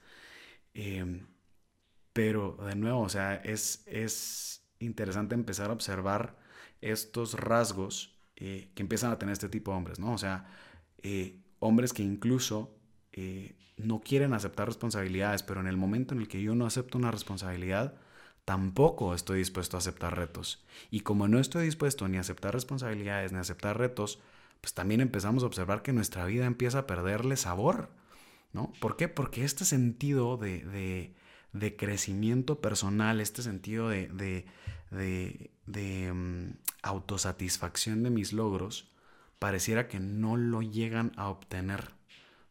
Em, 0.74 1.26
pero 2.12 2.56
de 2.66 2.76
nuevo, 2.76 3.00
o 3.02 3.08
sea, 3.08 3.36
es, 3.36 3.82
es 3.86 4.62
interesante 4.78 5.34
empezar 5.34 5.70
a 5.70 5.72
observar 5.72 6.38
estos 6.80 7.34
rasgos 7.34 8.18
eh, 8.36 8.70
que 8.74 8.82
empiezan 8.82 9.12
a 9.12 9.18
tener 9.18 9.32
este 9.32 9.48
tipo 9.48 9.70
de 9.70 9.76
hombres, 9.76 9.98
¿no? 9.98 10.12
O 10.12 10.18
sea, 10.18 10.46
eh, 11.02 11.40
hombres 11.60 11.92
que 11.92 12.02
incluso 12.02 12.74
eh, 13.12 13.54
no 13.76 14.00
quieren 14.00 14.32
aceptar 14.34 14.66
responsabilidades, 14.66 15.42
pero 15.42 15.60
en 15.60 15.66
el 15.66 15.76
momento 15.76 16.14
en 16.14 16.20
el 16.20 16.28
que 16.28 16.42
yo 16.42 16.54
no 16.54 16.66
acepto 16.66 16.98
una 16.98 17.10
responsabilidad, 17.10 17.94
tampoco 18.44 19.14
estoy 19.14 19.38
dispuesto 19.38 19.76
a 19.76 19.78
aceptar 19.78 20.16
retos. 20.16 20.64
Y 20.90 21.00
como 21.00 21.28
no 21.28 21.38
estoy 21.38 21.66
dispuesto 21.66 22.08
ni 22.08 22.16
a 22.16 22.20
aceptar 22.20 22.52
responsabilidades 22.52 23.32
ni 23.32 23.38
a 23.38 23.42
aceptar 23.42 23.78
retos, 23.78 24.20
pues 24.60 24.74
también 24.74 25.00
empezamos 25.00 25.42
a 25.42 25.46
observar 25.46 25.82
que 25.82 25.92
nuestra 25.92 26.24
vida 26.26 26.46
empieza 26.46 26.80
a 26.80 26.86
perderle 26.86 27.36
sabor, 27.36 27.90
¿no? 28.52 28.72
¿Por 28.80 28.96
qué? 28.96 29.08
Porque 29.08 29.44
este 29.44 29.64
sentido 29.64 30.36
de, 30.36 31.14
de 31.52 31.76
crecimiento 31.76 32.60
personal, 32.60 33.20
este 33.20 33.42
sentido 33.42 33.88
de, 33.88 34.08
de, 34.90 36.12
mm, 36.12 36.50
autosatisfacción 36.82 38.02
de 38.02 38.10
mis 38.10 38.32
logros, 38.32 38.89
pareciera 39.40 39.88
que 39.88 39.98
no 39.98 40.36
lo 40.36 40.62
llegan 40.62 41.10
a 41.16 41.28
obtener, 41.28 41.90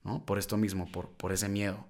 ¿no? 0.03 0.25
Por 0.25 0.37
esto 0.37 0.57
mismo, 0.57 0.91
por, 0.91 1.09
por 1.11 1.31
ese 1.31 1.47
miedo. 1.47 1.87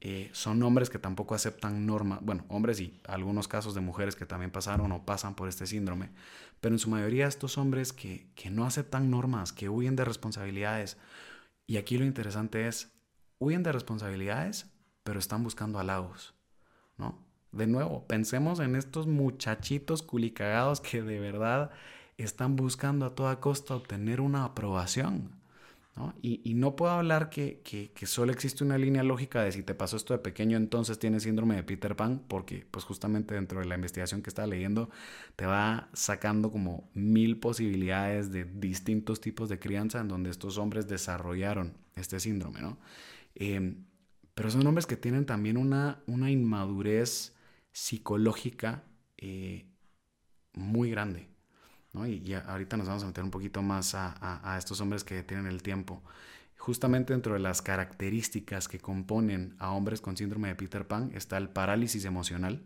Eh, 0.00 0.28
son 0.32 0.60
hombres 0.64 0.90
que 0.90 0.98
tampoco 0.98 1.36
aceptan 1.36 1.86
normas, 1.86 2.18
bueno, 2.20 2.44
hombres 2.48 2.80
y 2.80 3.00
algunos 3.06 3.46
casos 3.46 3.74
de 3.74 3.80
mujeres 3.80 4.16
que 4.16 4.26
también 4.26 4.50
pasaron 4.50 4.90
o 4.90 5.06
pasan 5.06 5.36
por 5.36 5.48
este 5.48 5.68
síndrome, 5.68 6.10
pero 6.60 6.74
en 6.74 6.80
su 6.80 6.90
mayoría 6.90 7.28
estos 7.28 7.58
hombres 7.58 7.92
que, 7.92 8.26
que 8.34 8.50
no 8.50 8.66
aceptan 8.66 9.08
normas, 9.10 9.52
que 9.52 9.68
huyen 9.68 9.94
de 9.94 10.04
responsabilidades. 10.04 10.96
Y 11.68 11.76
aquí 11.76 11.96
lo 11.96 12.04
interesante 12.04 12.66
es, 12.66 12.90
huyen 13.38 13.62
de 13.62 13.70
responsabilidades, 13.70 14.66
pero 15.04 15.20
están 15.20 15.44
buscando 15.44 15.78
halagos, 15.78 16.34
¿no? 16.98 17.24
De 17.52 17.68
nuevo, 17.68 18.04
pensemos 18.08 18.58
en 18.58 18.74
estos 18.74 19.06
muchachitos 19.06 20.02
culicagados 20.02 20.80
que 20.80 21.02
de 21.02 21.20
verdad 21.20 21.70
están 22.24 22.56
buscando 22.56 23.06
a 23.06 23.14
toda 23.14 23.40
costa 23.40 23.74
obtener 23.74 24.20
una 24.20 24.44
aprobación. 24.44 25.30
¿no? 25.96 26.14
Y, 26.22 26.54
no 26.54 26.74
puedo 26.74 26.92
hablar 26.92 27.28
que, 27.28 27.60
que, 27.62 28.06
solo 28.06 28.32
existe 28.32 28.64
una 28.64 28.78
línea 28.78 29.02
lógica 29.02 29.42
de 29.42 29.52
si 29.52 29.62
te 29.62 29.74
pasó 29.74 29.96
esto 29.96 30.14
de 30.14 30.20
pequeño, 30.20 30.56
entonces 30.56 30.98
tienes 30.98 31.24
síndrome 31.24 31.56
de 31.56 31.62
Peter 31.64 31.94
Pan, 31.96 32.22
porque 32.28 32.66
pues 32.70 32.84
justamente 32.86 33.34
dentro 33.34 33.60
de 33.60 33.66
la 33.66 33.74
investigación 33.74 34.22
que 34.22 34.30
estaba 34.30 34.48
leyendo 34.48 34.88
te 35.36 35.44
va 35.44 35.90
sacando 35.92 36.50
como 36.50 36.88
mil 36.94 37.38
posibilidades 37.38 38.32
de 38.32 38.44
distintos 38.44 39.20
tipos 39.20 39.50
de 39.50 39.58
crianza 39.58 40.00
en 40.00 40.08
donde 40.08 40.30
estos 40.30 40.56
hombres 40.56 40.88
desarrollaron 40.88 41.76
este 41.94 42.20
síndrome, 42.20 42.62
¿no? 42.62 42.78
Em, 43.34 43.84
pero 44.34 44.50
son 44.50 44.66
hombres 44.66 44.86
que 44.86 44.96
tienen 44.96 45.26
también 45.26 45.58
una, 45.58 46.02
una 46.06 46.30
inmadurez 46.30 47.34
psicológica 47.72 48.84
eh, 49.18 49.66
muy 50.54 50.90
grande. 50.90 51.31
Y, 51.94 52.32
ahorita 52.32 52.76
nos 52.78 52.86
vamos 52.88 53.02
a 53.02 53.06
meter 53.06 53.22
un 53.22 53.30
poquito 53.30 53.60
más 53.60 53.94
a, 53.94 54.56
estos 54.58 54.80
hombres 54.80 55.04
que 55.04 55.22
tienen 55.22 55.46
el 55.46 55.62
tiempo. 55.62 56.02
Justamente 56.56 57.12
dentro 57.12 57.34
de 57.34 57.40
las 57.40 57.60
características 57.60 58.68
que 58.68 58.78
componen 58.78 59.56
a 59.58 59.72
hombres 59.72 60.00
con 60.00 60.16
síndrome 60.16 60.48
de 60.48 60.54
Peter 60.54 60.86
Pan 60.86 61.10
está 61.14 61.36
el 61.36 61.50
parálisis 61.50 62.04
emocional. 62.04 62.62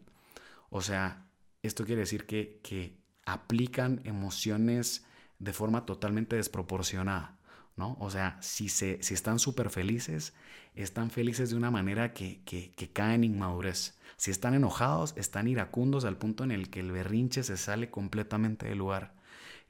O 0.71 0.81
sea, 0.81 1.27
esto 1.63 1.85
quiere 1.85 2.03
decir 2.03 2.27
que, 2.27 2.61
que 2.63 3.01
aplican 3.25 4.01
emociones 4.05 5.05
de 5.39 5.53
forma 5.53 5.87
totalmente 5.87 6.37
desproporcionada. 6.37 7.37
¿no? 7.75 7.97
O 8.01 8.11
sea, 8.11 8.39
si, 8.41 8.69
se, 8.69 9.03
si 9.03 9.15
están 9.15 9.39
súper 9.39 9.71
felices, 9.71 10.35
están 10.75 11.11
felices 11.11 11.51
de 11.51 11.57
una 11.57 11.71
manera 11.71 12.13
que, 12.13 12.43
que, 12.45 12.73
que 12.73 12.93
caen 12.93 13.25
en 13.25 13.33
inmadurez. 13.35 13.99
Si 14.17 14.31
están 14.31 14.55
enojados, 14.55 15.15
están 15.17 15.49
iracundos 15.49 16.05
al 16.05 16.17
punto 16.17 16.45
en 16.45 16.53
el 16.53 16.71
que 16.71 16.81
el 16.81 16.93
berrinche 16.93 17.43
se 17.43 17.57
sale 17.57 17.91
completamente 17.91 18.67
del 18.67 18.79
lugar. 18.79 19.16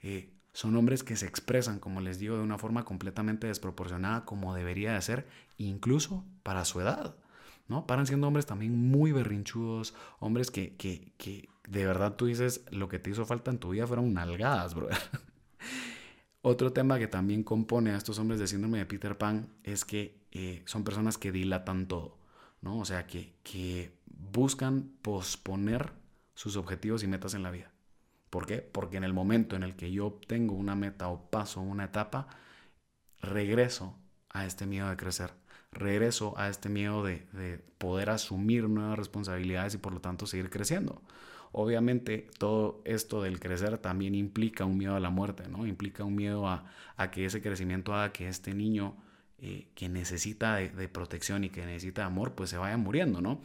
Eh, 0.09 0.29
son 0.53 0.77
hombres 0.77 1.03
que 1.03 1.17
se 1.17 1.27
expresan, 1.27 1.79
como 1.79 1.99
les 1.99 2.17
digo, 2.17 2.37
de 2.37 2.41
una 2.41 2.57
forma 2.57 2.85
completamente 2.85 3.47
desproporcionada 3.47 4.23
como 4.23 4.55
debería 4.55 4.93
de 4.93 5.01
ser, 5.01 5.27
incluso 5.57 6.23
para 6.43 6.63
su 6.63 6.79
edad. 6.79 7.17
¿no? 7.67 7.85
Paran 7.85 8.07
siendo 8.07 8.25
hombres 8.25 8.45
también 8.45 8.89
muy 8.89 9.11
berrinchudos, 9.11 9.93
hombres 10.19 10.49
que, 10.49 10.77
que, 10.77 11.11
que 11.17 11.49
de 11.67 11.85
verdad 11.85 12.15
tú 12.15 12.27
dices, 12.27 12.63
lo 12.71 12.87
que 12.87 12.99
te 12.99 13.09
hizo 13.09 13.25
falta 13.25 13.51
en 13.51 13.57
tu 13.57 13.71
vida 13.71 13.85
fueron 13.85 14.13
nalgadas, 14.13 14.75
brother. 14.75 14.97
Otro 16.41 16.71
tema 16.71 16.99
que 16.99 17.07
también 17.07 17.43
compone 17.43 17.91
a 17.91 17.97
estos 17.97 18.17
hombres 18.17 18.39
de 18.39 18.47
síndrome 18.47 18.77
de 18.77 18.85
Peter 18.85 19.17
Pan 19.17 19.49
es 19.63 19.83
que 19.83 20.21
eh, 20.31 20.63
son 20.65 20.85
personas 20.85 21.17
que 21.17 21.33
dilatan 21.33 21.89
todo, 21.89 22.17
¿no? 22.61 22.79
O 22.79 22.85
sea, 22.85 23.07
que, 23.07 23.35
que 23.43 23.91
buscan 24.05 24.89
posponer 25.01 25.91
sus 26.33 26.55
objetivos 26.55 27.03
y 27.03 27.07
metas 27.07 27.33
en 27.33 27.43
la 27.43 27.51
vida. 27.51 27.73
¿Por 28.29 28.45
qué? 28.45 28.57
Porque 28.57 28.97
en 28.97 29.03
el 29.03 29.13
momento 29.13 29.55
en 29.55 29.63
el 29.63 29.75
que 29.75 29.91
yo 29.91 30.07
obtengo 30.07 30.55
una 30.55 30.75
meta 30.75 31.07
o 31.09 31.29
paso 31.29 31.61
una 31.61 31.85
etapa, 31.85 32.27
regreso 33.21 33.97
a 34.29 34.45
este 34.45 34.65
miedo 34.65 34.89
de 34.89 34.97
crecer, 34.97 35.31
regreso 35.71 36.37
a 36.37 36.49
este 36.49 36.69
miedo 36.69 37.03
de, 37.03 37.25
de, 37.33 37.59
poder 37.77 38.09
asumir 38.09 38.67
nuevas 38.69 38.97
responsabilidades 38.97 39.75
y 39.75 39.77
por 39.77 39.93
lo 39.93 40.01
tanto 40.01 40.25
seguir 40.25 40.49
creciendo. 40.49 41.01
Obviamente 41.51 42.27
todo 42.37 42.81
esto 42.85 43.21
del 43.21 43.39
crecer 43.39 43.77
también 43.77 44.15
implica 44.15 44.65
un 44.65 44.77
miedo 44.77 44.95
a 44.95 44.99
la 44.99 45.09
muerte, 45.09 45.47
¿no? 45.49 45.65
Implica 45.65 46.03
un 46.03 46.15
miedo 46.15 46.47
a, 46.47 46.65
que 47.11 47.25
ese 47.25 47.41
crecimiento 47.41 47.93
haga 47.93 48.11
que 48.11 48.27
este 48.27 48.53
niño 48.53 48.95
eh, 49.39 49.67
que 49.75 49.89
necesita 49.89 50.55
de, 50.55 50.87
protección 50.89 51.43
y 51.43 51.49
que 51.49 51.65
necesita 51.65 52.05
amor, 52.05 52.33
pues 52.33 52.49
se 52.49 52.57
vaya 52.57 52.77
muriendo, 52.77 53.21
¿no? 53.21 53.41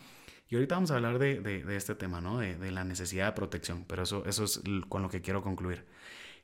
Y 0.53 0.55
ahorita 0.55 0.75
vamos 0.75 0.91
a 0.91 0.97
hablar 0.97 1.19
de, 1.19 1.65
este 1.75 1.95
tema, 1.95 2.21
¿no? 2.21 2.37
De, 2.37 2.71
la 2.71 2.85
necesidad 2.85 3.25
de 3.25 3.33
protección, 3.33 3.87
pero 3.89 4.03
eso, 4.03 4.27
eso 4.27 4.45
es 4.45 4.61
con 4.91 5.01
lo 5.01 5.09
que 5.09 5.23
quiero 5.23 5.41
concluir. 5.41 5.87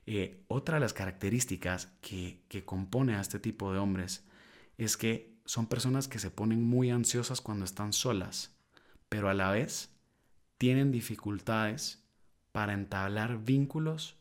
Eh, 0.07 0.43
otra 0.47 0.77
de 0.77 0.79
las 0.79 0.93
características 0.93 1.91
que, 2.01 2.41
que 2.47 2.65
compone 2.65 3.13
a 3.13 3.21
este 3.21 3.37
tipo 3.37 3.71
de 3.71 3.77
hombres 3.77 4.25
es 4.79 4.97
que 4.97 5.37
son 5.45 5.67
personas 5.67 6.07
que 6.07 6.17
se 6.17 6.31
ponen 6.31 6.63
muy 6.63 6.89
ansiosas 6.89 7.39
cuando 7.39 7.65
están 7.65 7.93
solas, 7.93 8.57
pero 9.09 9.29
a 9.29 9.35
la 9.35 9.51
vez 9.51 9.91
tienen 10.57 10.91
dificultades 10.91 12.03
para 12.51 12.73
entablar 12.73 13.37
vínculos 13.43 14.17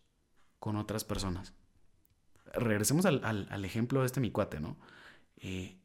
con 0.58 0.76
otras 0.76 1.04
personas. 1.04 1.54
Regresemos 2.52 3.06
al, 3.06 3.24
al, 3.24 3.64
ejemplo 3.64 4.00
de 4.00 4.06
este 4.06 4.20
mi 4.20 4.30
cuate, 4.30 4.60
¿no? 4.60 4.76
Eh, 5.38 5.77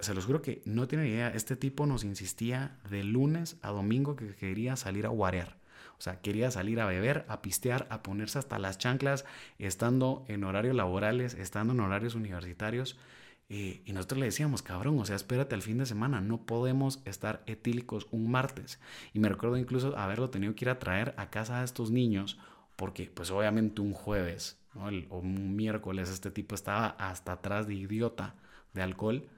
se 0.00 0.14
los 0.14 0.26
juro 0.26 0.42
que 0.42 0.62
no 0.64 0.88
tiene 0.88 1.08
idea. 1.08 1.28
Este 1.28 1.56
tipo 1.56 1.86
nos 1.86 2.04
insistía 2.04 2.78
de 2.88 3.04
lunes 3.04 3.56
a 3.62 3.70
domingo 3.70 4.16
que 4.16 4.34
quería 4.34 4.76
salir 4.76 5.06
a 5.06 5.10
guarear. 5.10 5.58
O 5.98 6.02
sea, 6.02 6.20
quería 6.20 6.50
salir 6.50 6.80
a 6.80 6.86
beber, 6.86 7.26
a 7.28 7.42
pistear, 7.42 7.86
a 7.90 8.02
ponerse 8.02 8.38
hasta 8.38 8.58
las 8.58 8.78
chanclas, 8.78 9.26
estando 9.58 10.24
en 10.28 10.44
horarios 10.44 10.74
laborales, 10.74 11.34
estando 11.34 11.74
en 11.74 11.80
horarios 11.80 12.14
universitarios. 12.14 12.98
Eh, 13.50 13.82
y 13.84 13.92
nosotros 13.92 14.20
le 14.20 14.26
decíamos, 14.26 14.62
cabrón, 14.62 14.98
o 14.98 15.04
sea, 15.04 15.16
espérate 15.16 15.54
al 15.54 15.62
fin 15.62 15.76
de 15.78 15.84
semana, 15.84 16.20
no 16.20 16.46
podemos 16.46 17.02
estar 17.04 17.42
etílicos 17.46 18.06
un 18.12 18.30
martes. 18.30 18.80
Y 19.12 19.18
me 19.18 19.28
recuerdo 19.28 19.58
incluso 19.58 19.96
haberlo 19.98 20.30
tenido 20.30 20.54
que 20.54 20.64
ir 20.64 20.70
a 20.70 20.78
traer 20.78 21.14
a 21.18 21.28
casa 21.30 21.60
a 21.60 21.64
estos 21.64 21.90
niños, 21.90 22.38
porque 22.76 23.10
pues 23.12 23.30
obviamente 23.30 23.82
un 23.82 23.92
jueves 23.92 24.56
o 25.10 25.18
un 25.18 25.56
miércoles 25.56 26.08
este 26.08 26.30
tipo 26.30 26.54
estaba 26.54 26.86
hasta 26.86 27.32
atrás 27.32 27.66
de 27.66 27.74
idiota 27.74 28.36
de 28.72 28.82
alcohol 28.82 29.28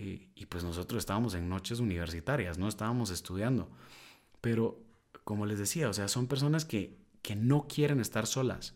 y, 0.00 0.46
pues 0.46 0.64
nosotros 0.64 0.98
estábamos 0.98 1.34
en 1.34 1.48
noches 1.48 1.80
universitarias, 1.80 2.58
no 2.58 2.68
estábamos 2.68 3.10
estudiando. 3.10 3.68
Pero 4.40 4.82
como 5.24 5.46
les 5.46 5.58
decía, 5.58 5.88
o 5.88 5.92
sea, 5.92 6.08
son 6.08 6.26
personas 6.26 6.64
que, 6.64 6.98
que 7.22 7.36
no 7.36 7.66
quieren 7.68 8.00
estar 8.00 8.26
solas, 8.26 8.74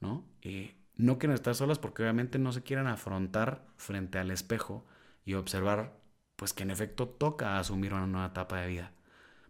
¿no? 0.00 0.24
Eh, 0.42 0.76
no 0.96 1.18
quieren 1.18 1.34
estar 1.34 1.54
solas 1.54 1.78
porque 1.78 2.02
obviamente 2.02 2.38
no 2.38 2.52
se 2.52 2.62
quieren 2.62 2.86
afrontar 2.86 3.66
frente 3.76 4.18
al 4.18 4.30
espejo 4.30 4.86
y 5.24 5.34
observar, 5.34 5.98
pues 6.36 6.52
que 6.52 6.62
en 6.62 6.70
efecto 6.70 7.08
toca 7.08 7.58
asumir 7.58 7.94
una 7.94 8.06
nueva 8.06 8.28
etapa 8.28 8.60
de 8.60 8.68
vida. 8.68 8.92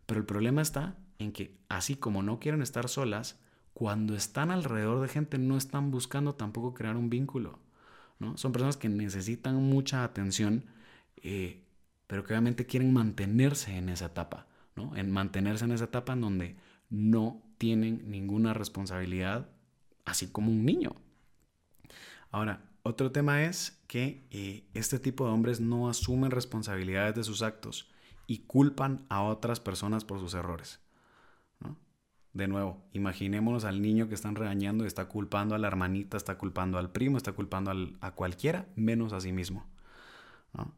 Pero 0.06 0.20
el 0.20 0.26
problema 0.26 0.62
está 0.62 0.96
en 1.18 1.32
que 1.32 1.58
así 1.68 1.96
como 1.96 2.22
no 2.22 2.38
quieren 2.38 2.62
estar 2.62 2.88
solas, 2.88 3.40
cuando 3.74 4.14
están 4.14 4.50
alrededor 4.50 5.00
de 5.00 5.08
gente 5.08 5.38
no 5.38 5.56
están 5.56 5.90
buscando 5.90 6.34
tampoco 6.34 6.72
crear 6.72 6.96
un 6.96 7.10
vínculo. 7.10 7.58
¿no? 8.18 8.36
Son 8.36 8.52
personas 8.52 8.76
que 8.76 8.88
necesitan 8.88 9.56
mucha 9.56 10.04
atención 10.04 10.64
eh, 11.22 11.64
pero 12.06 12.24
que 12.24 12.32
obviamente 12.32 12.66
quieren 12.66 12.92
mantenerse 12.92 13.76
en 13.76 13.88
esa 13.88 14.06
etapa, 14.06 14.46
¿no? 14.74 14.96
En 14.96 15.10
mantenerse 15.10 15.64
en 15.64 15.72
esa 15.72 15.84
etapa 15.84 16.12
en 16.12 16.20
donde 16.20 16.56
no 16.90 17.42
tienen 17.58 18.10
ninguna 18.10 18.54
responsabilidad, 18.54 19.48
así 20.04 20.28
como 20.28 20.50
un 20.52 20.64
niño. 20.64 20.94
Ahora, 22.30 22.70
otro 22.82 23.10
tema 23.10 23.44
es 23.44 23.82
que 23.88 24.26
eh, 24.30 24.68
este 24.74 24.98
tipo 24.98 25.26
de 25.26 25.32
hombres 25.32 25.60
no 25.60 25.88
asumen 25.88 26.30
responsabilidades 26.30 27.14
de 27.14 27.24
sus 27.24 27.42
actos 27.42 27.90
y 28.26 28.38
culpan 28.40 29.06
a 29.08 29.22
otras 29.22 29.60
personas 29.60 30.04
por 30.04 30.20
sus 30.20 30.34
errores. 30.34 30.80
De 32.32 32.48
nuevo, 32.48 32.84
imaginémonos 32.92 33.64
al 33.64 33.80
niño 33.80 34.08
que 34.08 34.14
están 34.14 34.34
regañando 34.34 34.84
y 34.84 34.86
está 34.86 35.08
culpando 35.08 35.54
a 35.54 35.58
la 35.58 35.68
hermanita, 35.68 36.18
está 36.18 36.36
culpando 36.36 36.76
al 36.76 36.92
primo, 36.92 37.16
está 37.16 37.32
culpando 37.32 37.72
a 38.02 38.10
cualquiera, 38.10 38.66
menos 38.76 39.14
a 39.14 39.22
sí 39.22 39.32
mismo. 39.32 39.64
¿no? 40.52 40.70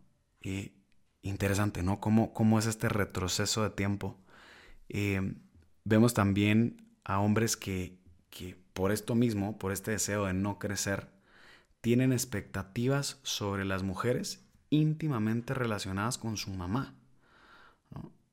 Interesante, 1.22 1.82
¿no? 1.82 2.00
¿Cómo, 2.00 2.32
¿Cómo, 2.32 2.58
es 2.58 2.66
este 2.66 2.88
retroceso 2.88 3.62
de 3.62 3.70
tiempo? 3.70 4.18
Eh, 4.88 5.34
vemos 5.84 6.14
también 6.14 6.88
a 7.04 7.20
hombres 7.20 7.56
que, 7.56 7.98
que 8.30 8.56
por 8.72 8.92
esto 8.92 9.14
mismo, 9.14 9.58
por 9.58 9.72
este 9.72 9.92
deseo 9.92 10.26
de 10.26 10.34
no 10.34 10.58
crecer, 10.58 11.08
tienen 11.80 12.12
expectativas 12.12 13.20
sobre 13.22 13.64
las 13.64 13.82
mujeres 13.82 14.44
íntimamente 14.70 15.54
relacionadas 15.54 16.18
con 16.18 16.36
su 16.36 16.50
mamá. 16.50 16.94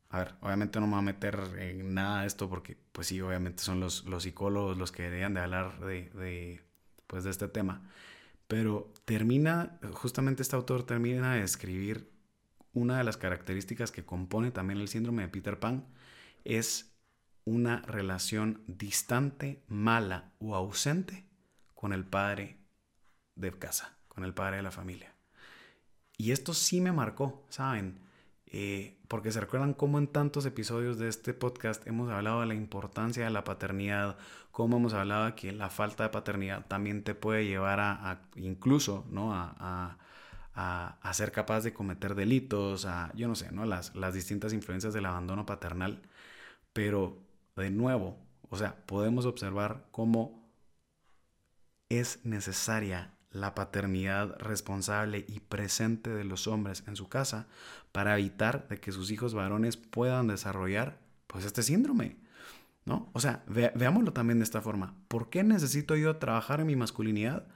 A 0.09 0.19
ver, 0.19 0.35
obviamente 0.41 0.79
no 0.79 0.87
me 0.87 0.93
voy 0.93 0.99
a 0.99 1.01
meter 1.01 1.39
en 1.57 1.93
nada 1.93 2.21
de 2.21 2.27
esto 2.27 2.49
porque, 2.49 2.77
pues 2.91 3.07
sí, 3.07 3.19
obviamente 3.21 3.63
son 3.63 3.79
los, 3.79 4.05
los 4.05 4.23
psicólogos 4.23 4.77
los 4.77 4.91
que 4.91 5.03
deberían 5.03 5.33
de 5.33 5.41
hablar 5.41 5.79
de, 5.79 6.09
de, 6.11 6.61
pues 7.07 7.23
de 7.23 7.31
este 7.31 7.47
tema. 7.47 7.81
Pero 8.47 8.93
termina, 9.05 9.79
justamente 9.93 10.41
este 10.41 10.55
autor 10.55 10.85
termina 10.85 11.35
de 11.35 11.43
escribir 11.43 12.11
una 12.73 12.97
de 12.97 13.03
las 13.03 13.17
características 13.17 13.91
que 13.91 14.05
compone 14.05 14.51
también 14.51 14.79
el 14.79 14.87
síndrome 14.87 15.23
de 15.23 15.29
Peter 15.29 15.59
Pan 15.59 15.85
es 16.43 16.93
una 17.45 17.81
relación 17.81 18.63
distante, 18.67 19.63
mala 19.67 20.33
o 20.39 20.55
ausente 20.55 21.25
con 21.73 21.93
el 21.93 22.05
padre 22.05 22.57
de 23.35 23.51
casa, 23.51 23.97
con 24.07 24.23
el 24.23 24.33
padre 24.33 24.57
de 24.57 24.63
la 24.63 24.71
familia. 24.71 25.13
Y 26.17 26.31
esto 26.31 26.53
sí 26.53 26.81
me 26.81 26.91
marcó, 26.91 27.45
¿saben? 27.49 27.99
Eh, 28.47 28.97
porque 29.07 29.31
se 29.31 29.41
recuerdan 29.41 29.73
cómo 29.73 29.97
en 29.97 30.07
tantos 30.07 30.45
episodios 30.45 30.97
de 30.97 31.07
este 31.09 31.33
podcast 31.33 31.85
hemos 31.87 32.11
hablado 32.11 32.41
de 32.41 32.47
la 32.47 32.53
importancia 32.55 33.23
de 33.25 33.31
la 33.31 33.43
paternidad, 33.43 34.17
cómo 34.51 34.77
hemos 34.77 34.93
hablado 34.93 35.25
de 35.25 35.35
que 35.35 35.51
la 35.51 35.69
falta 35.69 36.03
de 36.03 36.09
paternidad 36.09 36.65
también 36.67 37.03
te 37.03 37.15
puede 37.15 37.45
llevar 37.45 37.79
a, 37.79 38.21
incluso, 38.35 39.05
¿no? 39.09 39.33
A, 39.33 39.97
a, 40.55 41.13
ser 41.13 41.31
capaz 41.31 41.61
de 41.61 41.73
cometer 41.73 42.15
delitos, 42.15 42.85
a, 42.85 43.11
yo 43.15 43.27
no 43.27 43.35
sé, 43.35 43.51
¿no? 43.51 43.65
Las, 43.65 43.95
las 43.95 44.13
distintas 44.13 44.53
influencias 44.53 44.93
del 44.93 45.05
abandono 45.05 45.45
paternal. 45.45 46.01
Pero, 46.73 47.17
de 47.55 47.69
nuevo, 47.71 48.17
o 48.49 48.57
sea, 48.57 48.75
podemos 48.85 49.25
observar 49.25 49.85
cómo 49.91 50.49
es 51.89 52.25
necesaria 52.25 53.14
la 53.35 53.53
paternidad 53.53 54.39
responsable 54.39 55.25
y 55.27 55.41
presente 55.41 56.09
de 56.09 56.23
los 56.23 56.47
hombres 56.47 56.83
en 56.87 56.95
su 56.95 57.09
casa 57.09 57.47
para 57.91 58.17
evitar 58.17 58.67
de 58.69 58.79
que 58.79 58.93
sus 58.93 59.11
hijos 59.11 59.33
varones 59.33 59.75
puedan 59.75 60.27
desarrollar 60.27 60.97
pues 61.27 61.45
este 61.45 61.61
síndrome. 61.61 62.15
¿No? 62.85 63.09
O 63.13 63.19
sea, 63.19 63.43
veámoslo 63.47 64.13
también 64.13 64.37
de 64.37 64.43
esta 64.43 64.61
forma. 64.61 64.93
¿Por 65.07 65.31
qué 65.31 65.43
necesito 65.43 65.95
yo 65.95 66.17
trabajar 66.17 66.59
en 66.59 66.67
mi 66.67 66.75
masculinidad? 66.75 67.47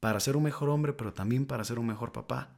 Para 0.00 0.18
ser 0.18 0.36
un 0.36 0.44
mejor 0.44 0.70
hombre, 0.70 0.94
pero 0.94 1.12
también 1.12 1.44
para 1.44 1.62
ser 1.64 1.78
un 1.78 1.86
mejor 1.86 2.10
papá. 2.10 2.52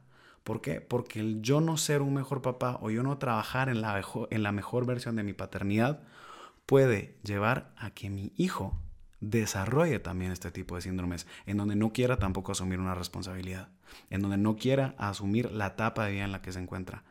¿Por 0.45 0.61
qué? 0.61 0.79
Porque 0.79 1.19
el 1.19 1.41
yo 1.41 1.59
no 1.59 1.75
ser 1.75 2.01
un 2.01 2.13
mejor 2.13 2.41
papá 2.41 2.79
o 2.81 2.89
yo 2.89 3.03
no 3.03 3.17
trabajar 3.17 3.67
en 3.67 3.81
la, 3.81 4.01
en 4.29 4.43
la 4.43 4.51
mejor 4.53 4.85
versión 4.85 5.17
de 5.17 5.23
mi 5.23 5.33
paternidad 5.33 6.01
puede 6.65 7.17
llevar 7.23 7.73
a 7.77 7.91
que 7.91 8.09
mi 8.09 8.31
hijo 8.37 8.79
desarrolle 9.21 9.99
también 9.99 10.31
este 10.31 10.51
tipo 10.51 10.75
de 10.75 10.81
síndromes, 10.81 11.27
en 11.45 11.57
donde 11.57 11.75
no 11.75 11.93
quiera 11.93 12.17
tampoco 12.17 12.51
asumir 12.51 12.79
una 12.79 12.95
responsabilidad, 12.95 13.69
en 14.09 14.21
donde 14.21 14.37
no 14.37 14.57
quiera 14.57 14.95
asumir 14.97 15.51
la 15.51 15.67
etapa 15.67 16.05
de 16.05 16.13
vida 16.13 16.25
en 16.25 16.31
la 16.31 16.41
que 16.41 16.51
se 16.51 16.59
encuentra. 16.59 17.03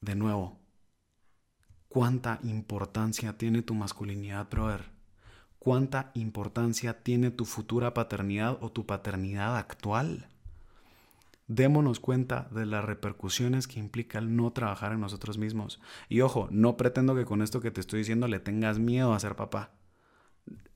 De 0.00 0.16
nuevo, 0.16 0.58
¿cuánta 1.88 2.40
importancia 2.42 3.38
tiene 3.38 3.62
tu 3.62 3.74
masculinidad, 3.74 4.50
brother? 4.50 4.92
¿Cuánta 5.58 6.10
importancia 6.12 7.02
tiene 7.02 7.30
tu 7.30 7.46
futura 7.46 7.94
paternidad 7.94 8.58
o 8.60 8.70
tu 8.70 8.84
paternidad 8.84 9.56
actual? 9.56 10.28
Démonos 11.46 12.00
cuenta 12.00 12.48
de 12.50 12.66
las 12.66 12.84
repercusiones 12.84 13.66
que 13.66 13.78
implica 13.78 14.18
el 14.18 14.34
no 14.34 14.50
trabajar 14.50 14.92
en 14.92 15.00
nosotros 15.00 15.38
mismos. 15.38 15.80
Y 16.08 16.20
ojo, 16.20 16.48
no 16.50 16.76
pretendo 16.76 17.14
que 17.14 17.24
con 17.24 17.40
esto 17.40 17.60
que 17.60 17.70
te 17.70 17.80
estoy 17.80 18.00
diciendo 18.00 18.28
le 18.28 18.40
tengas 18.40 18.78
miedo 18.78 19.14
a 19.14 19.20
ser 19.20 19.36
papá 19.36 19.70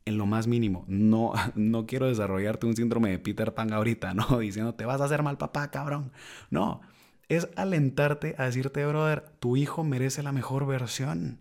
en 0.09 0.18
lo 0.18 0.27
más 0.27 0.47
mínimo. 0.47 0.85
No, 0.88 1.33
no 1.55 1.87
quiero 1.87 2.07
desarrollarte 2.07 2.66
un 2.66 2.77
síndrome 2.77 3.11
de 3.11 3.18
Peter 3.18 3.55
Pan 3.55 3.73
ahorita, 3.73 4.14
¿no? 4.14 4.38
Diciendo, 4.38 4.75
te 4.75 4.87
vas 4.87 5.01
a 5.01 5.05
hacer 5.05 5.23
mal 5.23 5.38
papá, 5.38 5.71
cabrón. 5.71 6.12
No, 6.51 6.81
es 7.29 7.49
alentarte 7.57 8.35
a 8.38 8.44
decirte, 8.44 8.85
brother, 8.87 9.29
tu 9.38 9.57
hijo 9.57 9.85
merece 9.85 10.23
la 10.23 10.33
mejor 10.33 10.66
versión. 10.66 11.38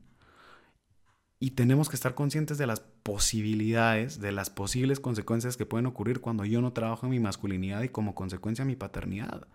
Y 1.39 1.51
tenemos 1.51 1.88
que 1.88 1.95
estar 1.95 2.15
conscientes 2.15 2.58
de 2.58 2.65
las 2.65 2.80
posibilidades, 2.80 4.19
de 4.19 4.32
las 4.32 4.49
posibles 4.49 4.99
consecuencias 4.99 5.56
que 5.56 5.67
pueden 5.67 5.86
ocurrir 5.86 6.19
cuando 6.19 6.45
yo 6.45 6.62
no 6.62 6.73
trabajo 6.73 7.06
en 7.06 7.12
mi 7.12 7.19
masculinidad 7.19 7.84
y 7.84 7.89
como 7.89 8.15
consecuencia 8.15 8.65
mi 8.65 8.75
paternidad. 8.75 9.47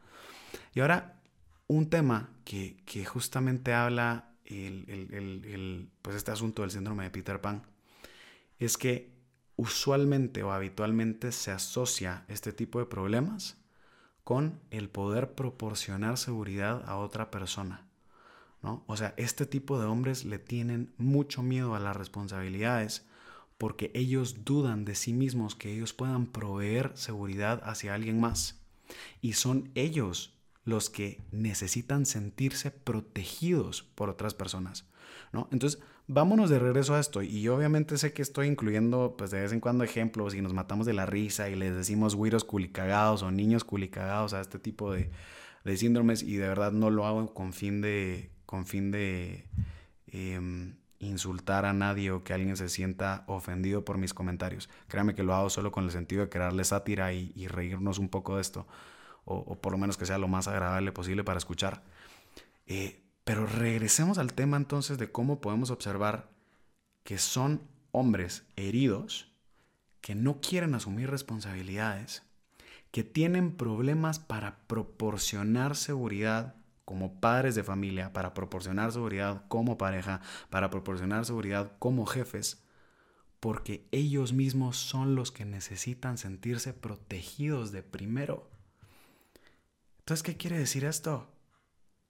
Y 0.75 0.81
ahora, 0.81 1.21
un 1.67 1.91
tema 1.91 2.31
que, 2.45 2.77
justamente 3.05 3.73
habla 3.73 4.31
el, 4.45 5.91
pues 6.03 6.17
este 6.17 6.31
asunto 6.31 6.63
del 6.63 6.71
síndrome 6.71 7.05
de 7.05 7.11
Peter 7.11 7.41
Pan 7.41 7.63
es 8.65 8.79
que 8.79 9.13
usualmente 9.57 10.43
o 10.43 10.53
habitualmente 10.53 11.33
se 11.33 11.51
asocia 11.51 12.25
este 12.29 12.53
tipo 12.53 12.79
de 12.79 12.87
problemas 12.87 13.59
con 14.25 14.61
el 14.71 14.89
poder 14.89 15.35
proporcionar 15.35 16.17
seguridad 16.17 16.83
a 16.89 16.97
otra 16.97 17.31
persona. 17.31 17.87
¿no? 18.63 18.85
O 18.87 18.97
sea, 18.97 19.15
este 19.17 19.47
tipo 19.47 19.79
de 19.81 19.87
hombres 19.87 20.25
le 20.25 20.39
tienen 20.39 20.95
mucho 20.97 21.43
miedo 21.43 21.75
a 21.75 21.81
las 21.81 21.97
responsabilidades 21.97 23.07
porque 23.59 23.91
ellos 23.95 24.45
dudan 24.45 24.85
de 24.85 24.95
sí 24.95 25.13
mismos 25.13 25.55
que 25.55 25.73
ellos 25.73 25.93
puedan 25.93 26.27
proveer 26.27 26.93
seguridad 26.95 27.61
hacia 27.65 27.95
alguien 27.95 28.21
más. 28.21 28.61
Y 29.21 29.35
son 29.35 29.71
ellos 29.75 30.39
los 30.65 30.91
que 30.91 31.21
necesitan 31.31 32.07
sentirse 32.07 32.71
protegidos 32.71 33.83
por 33.83 34.09
otras 34.11 34.35
personas. 34.35 34.87
¿no? 35.33 35.49
Entonces, 35.51 35.81
vámonos 36.13 36.51
de 36.51 36.59
regreso 36.59 36.95
a 36.95 37.01
esto. 37.01 37.23
Y 37.23 37.49
obviamente 37.49 37.97
sé 37.99 38.13
que 38.13 38.23
estoy 38.23 38.47
incluyendo, 38.47 39.15
pues 39.17 39.31
de 39.31 39.41
vez 39.41 39.53
en 39.53 39.61
cuando, 39.61 39.85
ejemplos 39.85 40.35
y 40.35 40.43
nos 40.43 40.53
matamos 40.53 40.87
de 40.87 40.93
la 40.93 41.07
risa 41.07 41.49
y 41.49 41.57
les 41.57 41.75
decimos 41.75 42.15
güiros 42.15 42.45
culicagados 42.45 43.23
o 43.23 43.31
niños 43.31 43.65
culicagados 43.65 44.35
a 44.35 44.41
este 44.41 44.59
tipo 44.59 44.93
de, 44.93 45.11
síndromes. 45.77 46.23
Y 46.23 46.37
de 46.37 46.49
verdad 46.49 46.73
no 46.73 46.91
lo 46.91 47.07
hago 47.07 47.33
con 47.35 47.53
fin 47.53 47.81
de, 47.81 48.31
con 48.47 48.67
fin 48.67 48.91
de 48.91 49.49
em, 50.07 50.77
insultar 50.99 51.65
a 51.65 51.73
nadie 51.73 52.11
o 52.11 52.23
que 52.23 52.33
alguien 52.33 52.57
se 52.57 52.69
sienta 52.69 53.25
ofendido 53.27 53.85
por 53.85 53.99
mis 53.99 54.15
comentarios. 54.15 54.69
Créame 54.89 55.15
que 55.15 55.23
lo 55.23 55.35
hago 55.35 55.51
solo 55.51 55.73
con 55.73 55.85
el 55.85 55.91
sentido 55.91 56.23
de 56.23 56.29
crearle 56.29 56.65
sátira 56.65 57.13
y, 57.13 57.47
reírnos 57.49 57.99
un 57.99 58.09
poco 58.09 58.37
de 58.37 58.43
esto. 58.43 58.67
O, 59.25 59.57
por 59.61 59.73
lo 59.73 59.79
menos 59.79 59.97
que 59.97 60.05
sea 60.07 60.19
lo 60.19 60.29
más 60.29 60.49
agradable 60.49 60.93
posible 60.93 61.25
para 61.25 61.39
escuchar. 61.39 61.83
Eh, 62.67 63.03
pero 63.25 63.47
regresemos 63.47 64.19
al 64.19 64.33
tema 64.33 64.57
entonces 64.57 64.99
de 64.99 65.11
cómo 65.11 65.41
podemos 65.41 65.71
observar 65.71 66.31
que 67.05 67.19
son 67.19 67.63
hombres 67.93 68.45
heridos 68.57 69.33
que 70.01 70.15
no 70.15 70.41
quieren 70.41 70.75
asumir 70.75 71.11
responsabilidades, 71.11 72.25
que 72.91 73.05
tienen 73.05 73.57
problemas 73.57 74.19
para 74.19 74.59
proporcionar 74.67 75.77
seguridad 75.77 76.57
como 76.85 77.21
padres 77.21 77.55
de 77.55 77.63
familia, 77.63 78.13
para 78.13 78.35
proporcionar 78.35 78.93
seguridad 78.93 79.45
como 79.49 79.79
pareja, 79.79 80.21
para 80.51 80.71
proporcionar 80.71 81.25
seguridad 81.25 81.73
como 81.79 82.05
jefes, 82.05 82.65
porque 83.39 83.89
ellos 83.93 84.33
mismos 84.33 84.77
son 84.77 85.15
los 85.15 85.31
que 85.31 85.45
necesitan 85.45 86.19
sentirse 86.19 86.75
protegidos 86.75 87.71
de 87.71 87.83
primero. 87.83 88.51
Entonces, 90.01 90.25
¿qué 90.25 90.37
quiere 90.37 90.59
decir 90.59 90.85
esto? 90.85 91.33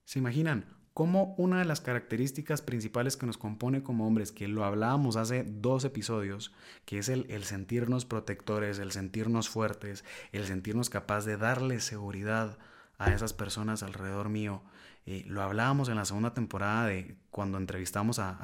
¿Se 0.05 0.19
imaginan? 0.19 0.82
Como 0.95 1.35
una 1.39 1.59
de 1.59 1.65
las 1.65 1.81
características 1.81 2.61
principales 2.61 3.17
que 3.17 3.27
nos 3.27 3.39
compone 3.39 3.83
como 3.83 4.07
hombres, 4.07 4.31
que 4.31 4.47
lo 4.47 4.65
hablábamos 4.65 5.17
hace 5.17 5.45
dos 5.45 5.85
episodios, 5.85 6.53
que 6.85 6.99
es 6.99 7.09
el, 7.09 7.27
sentirnos 7.45 8.05
protectores, 8.05 8.79
el 8.79 8.93
sentirnos 8.93 9.49
fuertes, 9.49 10.05
el 10.33 10.45
sentirnos 10.45 10.91
capaz 10.91 11.25
de 11.25 11.39
darle 11.39 11.81
seguridad 11.81 12.59
a 12.99 13.13
esas 13.13 13.33
personas 13.33 13.83
alrededor 13.83 14.29
mío. 14.29 14.63
Eh, 15.07 15.25
lo 15.27 15.43
hablábamos 15.43 15.89
en 15.89 15.97
la 15.97 16.05
segunda 16.05 16.35
temporada 16.35 16.87
de 16.87 17.17
cuando 17.31 17.59
entrevistamos 17.59 18.19
a, 18.19 18.37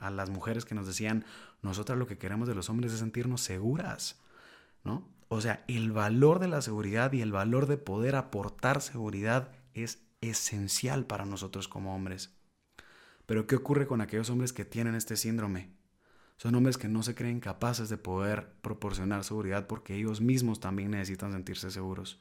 a, 0.00 0.10
las 0.10 0.30
mujeres 0.30 0.64
que 0.64 0.74
nos 0.74 0.86
decían, 0.86 1.24
nosotras 1.62 1.98
lo 1.98 2.06
que 2.06 2.18
queremos 2.18 2.48
de 2.48 2.54
los 2.54 2.70
hombres 2.70 2.92
es 2.92 3.00
sentirnos 3.00 3.42
seguras, 3.42 4.20
¿no? 4.84 5.06
O 5.28 5.42
sea, 5.42 5.62
el 5.68 5.92
valor 5.92 6.38
de 6.38 6.48
la 6.48 6.62
seguridad 6.62 7.12
y 7.12 7.20
el 7.20 7.30
valor 7.30 7.66
de 7.66 7.76
poder 7.76 8.16
aportar 8.16 8.80
seguridad 8.80 9.52
es 9.74 10.07
esencial 10.20 11.06
para 11.06 11.24
nosotros 11.24 11.68
como 11.68 11.94
hombres. 11.94 12.34
Pero 13.26 13.46
¿qué 13.46 13.56
ocurre 13.56 13.86
con 13.86 14.00
aquellos 14.00 14.30
hombres 14.30 14.52
que 14.52 14.64
tienen 14.64 14.94
este 14.94 15.16
síndrome? 15.16 15.70
Son 16.36 16.54
hombres 16.54 16.78
que 16.78 16.88
no 16.88 17.02
se 17.02 17.14
creen 17.14 17.40
capaces 17.40 17.88
de 17.88 17.98
poder 17.98 18.52
proporcionar 18.62 19.24
seguridad 19.24 19.66
porque 19.66 19.96
ellos 19.96 20.20
mismos 20.20 20.60
también 20.60 20.92
necesitan 20.92 21.32
sentirse 21.32 21.70
seguros. 21.70 22.20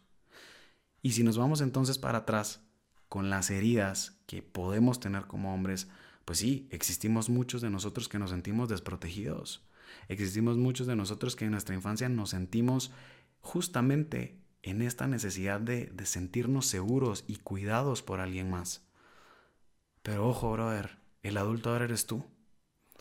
Y 1.02 1.12
si 1.12 1.24
nos 1.24 1.38
vamos 1.38 1.62
entonces 1.62 1.98
para 1.98 2.20
atrás 2.20 2.62
con 3.10 3.30
las 3.30 3.50
heridas 3.52 4.20
que 4.26 4.42
podemos 4.42 5.00
tener 5.00 5.28
como 5.28 5.54
hombres, 5.54 5.88
pues 6.26 6.40
sí, 6.40 6.68
existimos 6.72 7.30
muchos 7.30 7.62
de 7.62 7.70
nosotros 7.70 8.10
que 8.10 8.20
nos 8.20 8.32
sentimos 8.32 8.68
desprotegidos. 8.70 9.64
Existimos 10.10 10.58
muchos 10.58 10.88
de 10.88 10.96
nosotros 10.96 11.36
que 11.36 11.46
en 11.46 11.52
nuestra 11.52 11.76
infancia 11.76 12.10
nos 12.10 12.32
sentimos 12.32 12.92
justamente 13.40 14.42
en 14.64 14.82
esta 14.82 15.08
necesidad 15.08 15.60
de, 15.60 15.92
sentirnos 16.06 16.68
seguros 16.68 17.24
y 17.28 17.38
cuidados 17.38 18.02
por 18.02 18.20
alguien 18.20 18.50
más. 18.50 18.86
Pero 20.02 20.28
ojo, 20.28 20.52
brother, 20.52 20.98
el 21.24 21.38
adulto 21.38 21.70
ahora 21.70 21.86
eres 21.86 22.06
tú. 22.06 22.26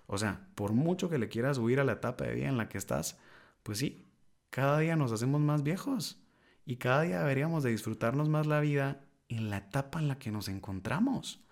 O 0.07 0.19
sea, 0.19 0.49
por 0.55 0.73
mucho 0.73 1.11
que 1.11 1.19
le 1.19 1.29
quieras 1.29 1.59
huir 1.59 1.81
a 1.81 1.85
la 1.85 1.93
etapa 1.93 2.25
de 2.25 2.35
vida 2.35 2.49
en 2.49 2.57
la 2.57 2.69
que 2.69 2.79
estás, 2.79 3.19
pues 3.63 3.79
sí, 3.79 4.07
cada 4.51 4.79
día 4.79 4.97
nos 4.97 5.13
hacemos 5.13 5.41
más 5.41 5.63
viejos 5.63 6.23
y 6.65 6.77
cada 6.77 7.03
día 7.03 7.19
deberíamos 7.19 7.63
de 7.63 7.71
disfrutarnos 7.71 8.29
más 8.29 8.47
la 8.47 8.61
vida 8.61 9.05
en 9.29 9.51
la 9.51 9.59
etapa 9.59 9.99
en 9.99 10.09
la 10.09 10.19
que 10.19 10.31
nos 10.31 10.49
encontramos, 10.49 11.45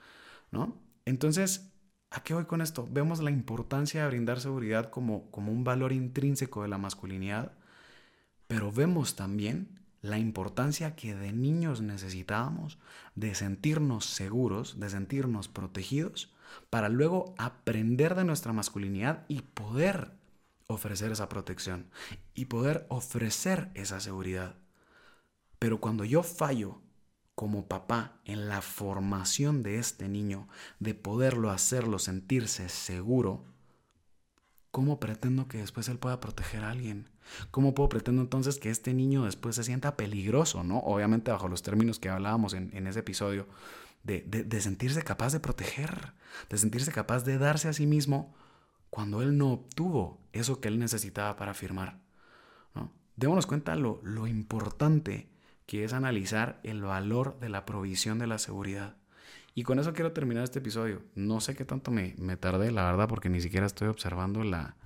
¿no? 0.51 0.81
Entonces, 1.05 1.73
¿a 2.11 2.23
qué 2.23 2.35
voy 2.35 2.45
con 2.45 2.61
esto? 2.61 2.89
Vemos 2.91 3.21
la 3.21 3.31
importancia 3.31 4.03
de 4.03 4.09
brindar 4.09 4.41
seguridad 4.41 4.91
como, 4.91 5.31
como 5.31 5.53
un 5.53 5.65
valor 5.65 5.93
intrínseco 5.93 6.63
de 6.63 6.69
la 6.69 6.79
masculinidad, 6.79 7.53
pero 8.47 8.71
vemos 8.71 9.17
también 9.17 9.84
la 10.05 10.19
importancia 10.19 10.95
que 10.97 11.15
de 11.15 11.33
niños 11.33 11.81
necesitábamos 11.81 12.79
de 13.15 13.35
sentirnos 13.35 14.05
seguros, 14.05 14.79
de 14.79 14.91
sentirnos 14.91 15.49
protegidos, 15.49 16.31
para 16.69 16.91
luego 16.91 17.35
aprender 17.39 18.15
de 18.15 18.25
nuestra 18.25 18.53
masculinidad 18.53 19.25
y 19.29 19.41
poder 19.41 20.13
ofrecer 20.67 21.11
esa 21.11 21.31
protección 21.31 21.89
y 22.35 22.45
poder 22.45 22.85
ofrecer 22.91 23.71
esa 23.73 23.99
seguridad. 23.99 24.57
Pero 25.59 25.81
cuando 25.81 26.05
yo 26.05 26.23
fallo 26.23 26.83
como 27.35 27.67
papá 27.67 28.21
en 28.27 28.47
la 28.47 28.61
formación 28.61 29.63
de 29.63 29.79
este 29.79 30.11
niño, 30.11 30.49
de 30.81 30.95
poderlo 30.95 31.51
hacerlo 31.51 31.99
sentirse 31.99 32.69
seguro, 32.69 33.47
¿cómo 34.75 34.99
pretendo 34.99 35.47
que 35.47 35.59
después 35.59 35.89
él 35.89 36.01
pueda 36.01 36.19
proteger 36.19 36.65
a 36.65 36.71
alguien? 36.71 37.09
¿Cómo 37.53 37.77
puedo 37.77 37.89
pretendo 37.89 38.23
entonces 38.23 38.59
que 38.59 38.71
este 38.71 38.93
niño 38.93 39.25
después 39.25 39.55
se 39.55 39.63
sienta 39.63 39.97
peligroso, 39.97 40.65
¿no? 40.65 40.79
Obviamente 40.81 41.31
bajo 41.31 41.47
los 41.47 41.63
términos 41.63 42.01
que 42.01 42.09
hablábamos 42.09 42.55
en, 42.55 42.77
en 42.77 42.89
ese 42.89 42.99
episodio, 42.99 43.47
de, 44.03 44.23
de, 44.23 44.61
sentirse 44.61 45.01
capaz 45.03 45.33
de 45.33 45.39
proteger, 45.39 46.15
de 46.51 46.59
sentirse 46.59 46.91
capaz 46.91 47.23
de 47.23 47.39
darse 47.39 47.69
a 47.69 47.73
sí 47.73 47.87
mismo 47.87 48.35
cuando 48.91 49.23
él 49.23 49.39
no 49.39 49.53
obtuvo 49.53 50.19
eso 50.33 50.61
que 50.61 50.67
él 50.67 50.81
necesitaba 50.81 51.37
para 51.37 51.53
afirmar. 51.53 52.01
¿no? 52.75 52.91
Démonos 53.15 53.47
cuenta 53.47 53.77
lo, 53.77 54.01
lo 54.03 54.27
importante 54.27 55.29
que 55.67 55.85
es 55.85 55.93
analizar 55.93 56.59
el 56.65 56.83
valor 56.83 57.39
de 57.39 57.49
la 57.49 57.65
provisión 57.65 58.19
de 58.19 58.27
la 58.27 58.39
seguridad. 58.39 58.97
Y 59.55 59.63
con 59.63 59.79
eso 59.79 59.93
quiero 59.93 60.13
terminar 60.13 60.45
este 60.45 60.59
episodio. 60.59 61.03
No 61.15 61.41
sé 61.41 61.55
qué 61.55 61.65
tanto 61.65 61.91
me, 61.91 62.15
me 62.19 62.37
tardé, 62.37 62.73
la 62.73 62.85
verdad, 62.85 63.09
porque 63.09 63.29
ni 63.29 63.41
siquiera 63.41 63.67
estoy 63.67 63.89
observando 63.89 64.43
la, 64.43 64.77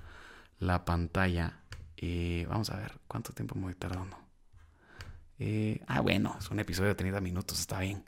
la 0.58 0.84
pantalla. 0.84 1.60
Y 1.96 2.44
vamos 2.44 2.70
a 2.70 2.76
ver 2.76 2.98
cuánto 3.08 3.32
tiempo 3.32 3.54
me 3.54 3.62
voy 3.62 3.74
tardando. 3.74 4.18
Eh, 5.38 5.82
ah, 5.86 6.00
bueno, 6.00 6.36
es 6.38 6.50
un 6.50 6.60
episodio 6.60 6.90
de 6.90 6.94
30 6.96 7.20
minutos, 7.20 7.58
está 7.60 7.80
bien. 7.80 8.04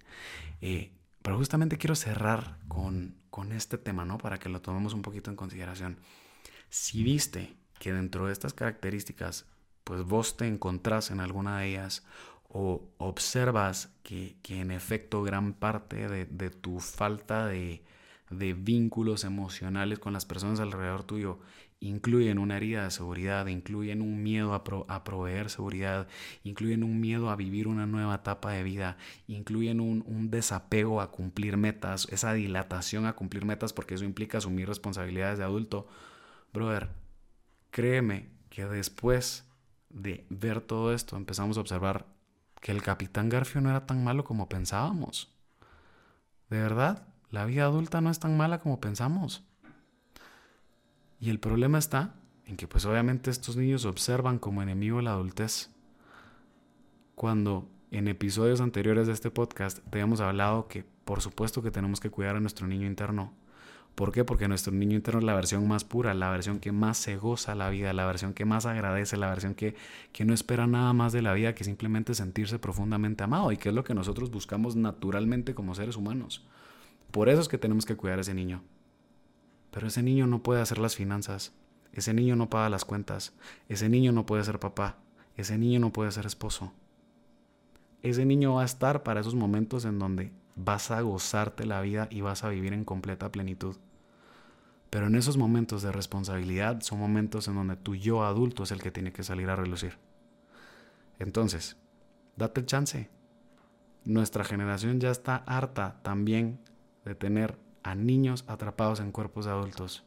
Eh, 0.60 0.92
pero 1.22 1.36
justamente 1.38 1.78
quiero 1.78 1.94
cerrar 1.94 2.58
con, 2.68 3.16
con 3.30 3.52
este 3.52 3.78
tema, 3.78 4.04
¿no? 4.04 4.18
Para 4.18 4.38
que 4.38 4.48
lo 4.48 4.60
tomemos 4.60 4.92
un 4.92 5.02
poquito 5.02 5.30
en 5.30 5.36
consideración. 5.36 5.98
Si 6.68 7.02
viste 7.02 7.56
que 7.78 7.92
dentro 7.92 8.26
de 8.26 8.32
estas 8.32 8.52
características, 8.52 9.46
pues 9.84 10.04
vos 10.04 10.36
te 10.36 10.46
encontrás 10.46 11.10
en 11.10 11.20
alguna 11.20 11.58
de 11.58 11.68
ellas 11.68 12.04
o 12.52 12.90
observas 12.98 13.94
que, 14.02 14.36
que 14.42 14.60
en 14.60 14.72
efecto 14.72 15.22
gran 15.22 15.54
parte 15.54 16.08
de, 16.08 16.50
tu 16.50 16.80
falta 16.80 17.46
de, 17.46 17.82
vínculos 18.30 19.24
emocionales 19.24 19.98
con 19.98 20.12
las 20.12 20.26
personas 20.26 20.60
alrededor 20.60 21.04
tuyo 21.04 21.38
incluyen 21.82 22.38
una 22.38 22.58
herida 22.58 22.84
de 22.84 22.90
seguridad, 22.90 23.46
incluyen 23.46 24.02
un 24.02 24.22
miedo 24.22 24.52
a, 24.52 25.04
proveer 25.04 25.48
seguridad, 25.48 26.08
incluyen 26.44 26.82
un 26.82 27.00
miedo 27.00 27.30
a 27.30 27.36
vivir 27.36 27.68
una 27.68 27.86
nueva 27.86 28.16
etapa 28.16 28.52
de 28.52 28.62
vida, 28.62 28.98
incluyen 29.28 29.80
un, 29.80 30.04
un 30.06 30.30
desapego 30.30 31.00
a 31.00 31.10
cumplir 31.10 31.56
metas, 31.56 32.06
esa 32.10 32.34
dilatación 32.34 33.06
a 33.06 33.14
cumplir 33.14 33.46
metas 33.46 33.72
porque 33.72 33.94
eso 33.94 34.04
implica 34.04 34.38
asumir 34.38 34.68
responsabilidades 34.68 35.38
de 35.38 35.44
adulto. 35.44 35.88
Brother, 36.52 36.90
créeme 37.70 38.28
que 38.50 38.66
después 38.66 39.48
de 39.88 40.26
ver 40.28 40.60
todo 40.60 40.92
esto 40.92 41.16
empezamos 41.16 41.56
a 41.56 41.60
observar 41.60 42.19
que 42.60 42.72
el 42.72 42.82
capitán 42.82 43.28
Garfio 43.28 43.60
no 43.60 43.70
era 43.70 43.86
tan 43.86 44.04
malo 44.04 44.24
como 44.24 44.48
pensábamos. 44.48 45.32
De 46.50 46.60
verdad, 46.60 47.06
la 47.30 47.44
vida 47.44 47.64
adulta 47.64 48.00
no 48.00 48.10
es 48.10 48.18
tan 48.18 48.36
mala 48.36 48.60
como 48.60 48.80
pensamos. 48.80 49.44
Y 51.20 51.30
el 51.30 51.38
problema 51.38 51.78
está 51.78 52.14
en 52.46 52.56
que 52.56 52.66
pues 52.66 52.84
obviamente 52.84 53.30
estos 53.30 53.56
niños 53.56 53.84
observan 53.84 54.38
como 54.38 54.62
enemigo 54.62 55.00
la 55.00 55.12
adultez. 55.12 55.70
Cuando 57.14 57.68
en 57.90 58.08
episodios 58.08 58.60
anteriores 58.60 59.06
de 59.06 59.12
este 59.12 59.30
podcast 59.30 59.78
te 59.90 60.00
hemos 60.00 60.20
hablado 60.20 60.68
que 60.68 60.84
por 61.04 61.20
supuesto 61.20 61.62
que 61.62 61.70
tenemos 61.70 62.00
que 62.00 62.10
cuidar 62.10 62.36
a 62.36 62.40
nuestro 62.40 62.66
niño 62.66 62.86
interno, 62.86 63.32
¿Por 63.94 64.12
qué? 64.12 64.24
Porque 64.24 64.48
nuestro 64.48 64.72
niño 64.72 64.96
interno 64.96 65.20
es 65.20 65.26
la 65.26 65.34
versión 65.34 65.68
más 65.68 65.84
pura, 65.84 66.14
la 66.14 66.30
versión 66.30 66.58
que 66.58 66.72
más 66.72 66.96
se 66.96 67.16
goza 67.16 67.54
la 67.54 67.68
vida, 67.68 67.92
la 67.92 68.06
versión 68.06 68.32
que 68.32 68.44
más 68.44 68.64
agradece, 68.64 69.16
la 69.16 69.28
versión 69.28 69.54
que, 69.54 69.74
que 70.12 70.24
no 70.24 70.32
espera 70.32 70.66
nada 70.66 70.92
más 70.92 71.12
de 71.12 71.22
la 71.22 71.34
vida 71.34 71.54
que 71.54 71.64
simplemente 71.64 72.14
sentirse 72.14 72.58
profundamente 72.58 73.24
amado 73.24 73.52
y 73.52 73.58
que 73.58 73.68
es 73.68 73.74
lo 73.74 73.84
que 73.84 73.94
nosotros 73.94 74.30
buscamos 74.30 74.74
naturalmente 74.74 75.54
como 75.54 75.74
seres 75.74 75.96
humanos. 75.96 76.46
Por 77.10 77.28
eso 77.28 77.42
es 77.42 77.48
que 77.48 77.58
tenemos 77.58 77.84
que 77.84 77.96
cuidar 77.96 78.18
a 78.18 78.22
ese 78.22 78.34
niño. 78.34 78.62
Pero 79.70 79.88
ese 79.88 80.02
niño 80.02 80.26
no 80.26 80.42
puede 80.42 80.62
hacer 80.62 80.78
las 80.78 80.96
finanzas, 80.96 81.52
ese 81.92 82.14
niño 82.14 82.36
no 82.36 82.48
paga 82.48 82.70
las 82.70 82.84
cuentas, 82.84 83.34
ese 83.68 83.88
niño 83.88 84.12
no 84.12 84.26
puede 84.26 84.44
ser 84.44 84.58
papá, 84.58 84.98
ese 85.36 85.58
niño 85.58 85.80
no 85.80 85.92
puede 85.92 86.10
ser 86.12 86.26
esposo. 86.26 86.72
Ese 88.02 88.24
niño 88.24 88.54
va 88.54 88.62
a 88.62 88.64
estar 88.64 89.02
para 89.02 89.20
esos 89.20 89.34
momentos 89.34 89.84
en 89.84 89.98
donde 89.98 90.32
vas 90.56 90.90
a 90.90 91.00
gozarte 91.00 91.66
la 91.66 91.80
vida 91.80 92.08
y 92.10 92.20
vas 92.20 92.44
a 92.44 92.48
vivir 92.48 92.72
en 92.72 92.84
completa 92.84 93.32
plenitud. 93.32 93.76
Pero 94.90 95.06
en 95.06 95.14
esos 95.14 95.36
momentos 95.36 95.82
de 95.82 95.92
responsabilidad 95.92 96.80
son 96.80 96.98
momentos 96.98 97.46
en 97.48 97.54
donde 97.54 97.76
tu 97.76 97.94
yo 97.94 98.24
adulto 98.24 98.64
es 98.64 98.72
el 98.72 98.82
que 98.82 98.90
tiene 98.90 99.12
que 99.12 99.22
salir 99.22 99.48
a 99.48 99.56
relucir. 99.56 99.98
Entonces, 101.18 101.76
date 102.36 102.60
el 102.60 102.66
chance. 102.66 103.08
Nuestra 104.04 104.44
generación 104.44 104.98
ya 104.98 105.10
está 105.10 105.36
harta 105.36 106.00
también 106.02 106.58
de 107.04 107.14
tener 107.14 107.58
a 107.82 107.94
niños 107.94 108.44
atrapados 108.48 109.00
en 109.00 109.12
cuerpos 109.12 109.44
de 109.44 109.52
adultos. 109.52 110.04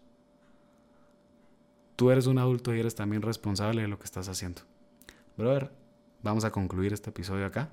Tú 1.95 2.11
eres 2.11 2.27
un 2.27 2.39
adulto 2.39 2.73
y 2.73 2.79
eres 2.79 2.95
también 2.95 3.21
responsable 3.21 3.83
de 3.83 3.87
lo 3.87 3.99
que 3.99 4.05
estás 4.05 4.27
haciendo. 4.27 4.63
Brother, 5.37 5.71
vamos 6.21 6.43
a 6.43 6.51
concluir 6.51 6.91
este 6.91 7.11
episodio 7.11 7.45
acá. 7.45 7.69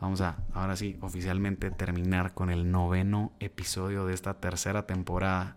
Vamos 0.00 0.20
a, 0.20 0.36
ahora 0.52 0.76
sí, 0.76 0.98
oficialmente 1.00 1.70
terminar 1.70 2.34
con 2.34 2.50
el 2.50 2.70
noveno 2.70 3.32
episodio 3.40 4.06
de 4.06 4.14
esta 4.14 4.34
tercera 4.34 4.86
temporada. 4.86 5.56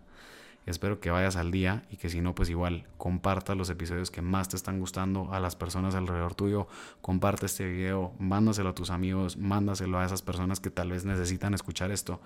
Espero 0.68 1.00
que 1.00 1.10
vayas 1.10 1.36
al 1.36 1.50
día 1.50 1.86
y 1.90 1.96
que 1.96 2.10
si 2.10 2.20
no, 2.20 2.34
pues 2.34 2.50
igual 2.50 2.86
comparta 2.98 3.54
los 3.54 3.70
episodios 3.70 4.10
que 4.10 4.20
más 4.20 4.50
te 4.50 4.56
están 4.56 4.80
gustando 4.80 5.32
a 5.32 5.40
las 5.40 5.56
personas 5.56 5.94
alrededor 5.94 6.34
tuyo. 6.34 6.68
Comparte 7.00 7.46
este 7.46 7.66
video, 7.66 8.12
mándaselo 8.18 8.68
a 8.68 8.74
tus 8.74 8.90
amigos, 8.90 9.38
mándaselo 9.38 9.98
a 9.98 10.04
esas 10.04 10.20
personas 10.20 10.60
que 10.60 10.70
tal 10.70 10.90
vez 10.90 11.06
necesitan 11.06 11.54
escuchar 11.54 11.90
esto. 11.90 12.20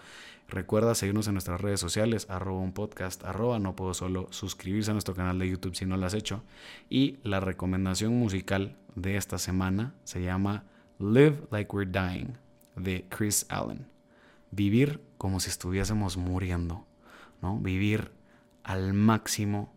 Recuerda 0.49 0.97
seguirnos 0.97 1.29
en 1.29 1.35
nuestras 1.35 1.61
redes 1.61 1.79
sociales, 1.79 2.27
arroba 2.29 2.59
un 2.59 2.73
podcast, 2.73 3.25
arroba 3.25 3.61
no 3.61 3.77
puedo 3.77 3.95
solo, 3.95 4.27
suscribirse 4.31 4.91
a 4.91 4.95
nuestro 4.95 5.15
canal 5.15 5.39
de 5.39 5.49
YouTube 5.49 5.77
si 5.77 5.87
no 5.87 5.97
lo 5.97 6.05
has 6.07 6.15
hecho. 6.15 6.43
Y 6.91 7.21
la 7.23 7.39
recomendación 7.39 8.13
musical 8.19 8.77
de 8.97 9.17
esta 9.17 9.39
semana 9.39 9.95
se 10.03 10.21
llama 10.21 10.65
Live 11.03 11.49
Like 11.51 11.75
We're 11.75 11.91
Dying 11.91 12.37
de 12.77 13.07
Chris 13.09 13.45
Allen. 13.49 13.89
Vivir 14.53 15.03
como 15.19 15.41
si 15.41 15.51
estuviésemos 15.51 16.17
muriendo, 16.17 16.87
¿no? 17.41 17.59
Vivir 17.59 18.13
al 18.63 18.95
máximo 18.95 19.73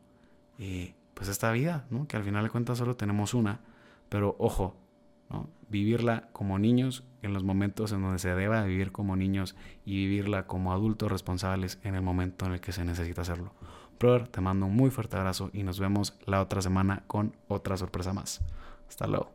eh, 0.59 0.93
pues 1.15 1.27
esta 1.29 1.51
vida, 1.51 1.88
¿no? 1.89 2.07
Que 2.07 2.17
al 2.17 2.23
final 2.23 2.43
de 2.43 2.51
cuentas 2.51 2.77
solo 2.77 2.95
tenemos 2.95 3.33
una, 3.33 3.61
pero 4.07 4.35
ojo, 4.38 4.77
¿no? 5.31 5.49
Vivirla 5.67 6.29
como 6.31 6.59
niños 6.59 7.03
en 7.23 7.33
los 7.33 7.43
momentos 7.43 7.91
en 7.91 8.03
donde 8.03 8.19
se 8.19 8.35
deba 8.35 8.63
vivir 8.63 8.91
como 8.91 9.15
niños 9.15 9.55
y 9.83 9.95
vivirla 9.95 10.45
como 10.45 10.73
adultos 10.73 11.11
responsables 11.11 11.79
en 11.83 11.95
el 11.95 12.03
momento 12.03 12.45
en 12.45 12.51
el 12.51 12.61
que 12.61 12.71
se 12.71 12.85
necesita 12.85 13.21
hacerlo. 13.21 13.51
Brother, 13.99 14.27
te 14.27 14.41
mando 14.41 14.67
un 14.67 14.75
muy 14.75 14.91
fuerte 14.91 15.17
abrazo 15.17 15.49
y 15.53 15.63
nos 15.63 15.79
vemos 15.79 16.19
la 16.25 16.39
otra 16.39 16.61
semana 16.61 17.03
con 17.07 17.35
otra 17.47 17.77
sorpresa 17.77 18.13
más. 18.13 18.41
Hasta 18.88 19.07
luego. 19.07 19.35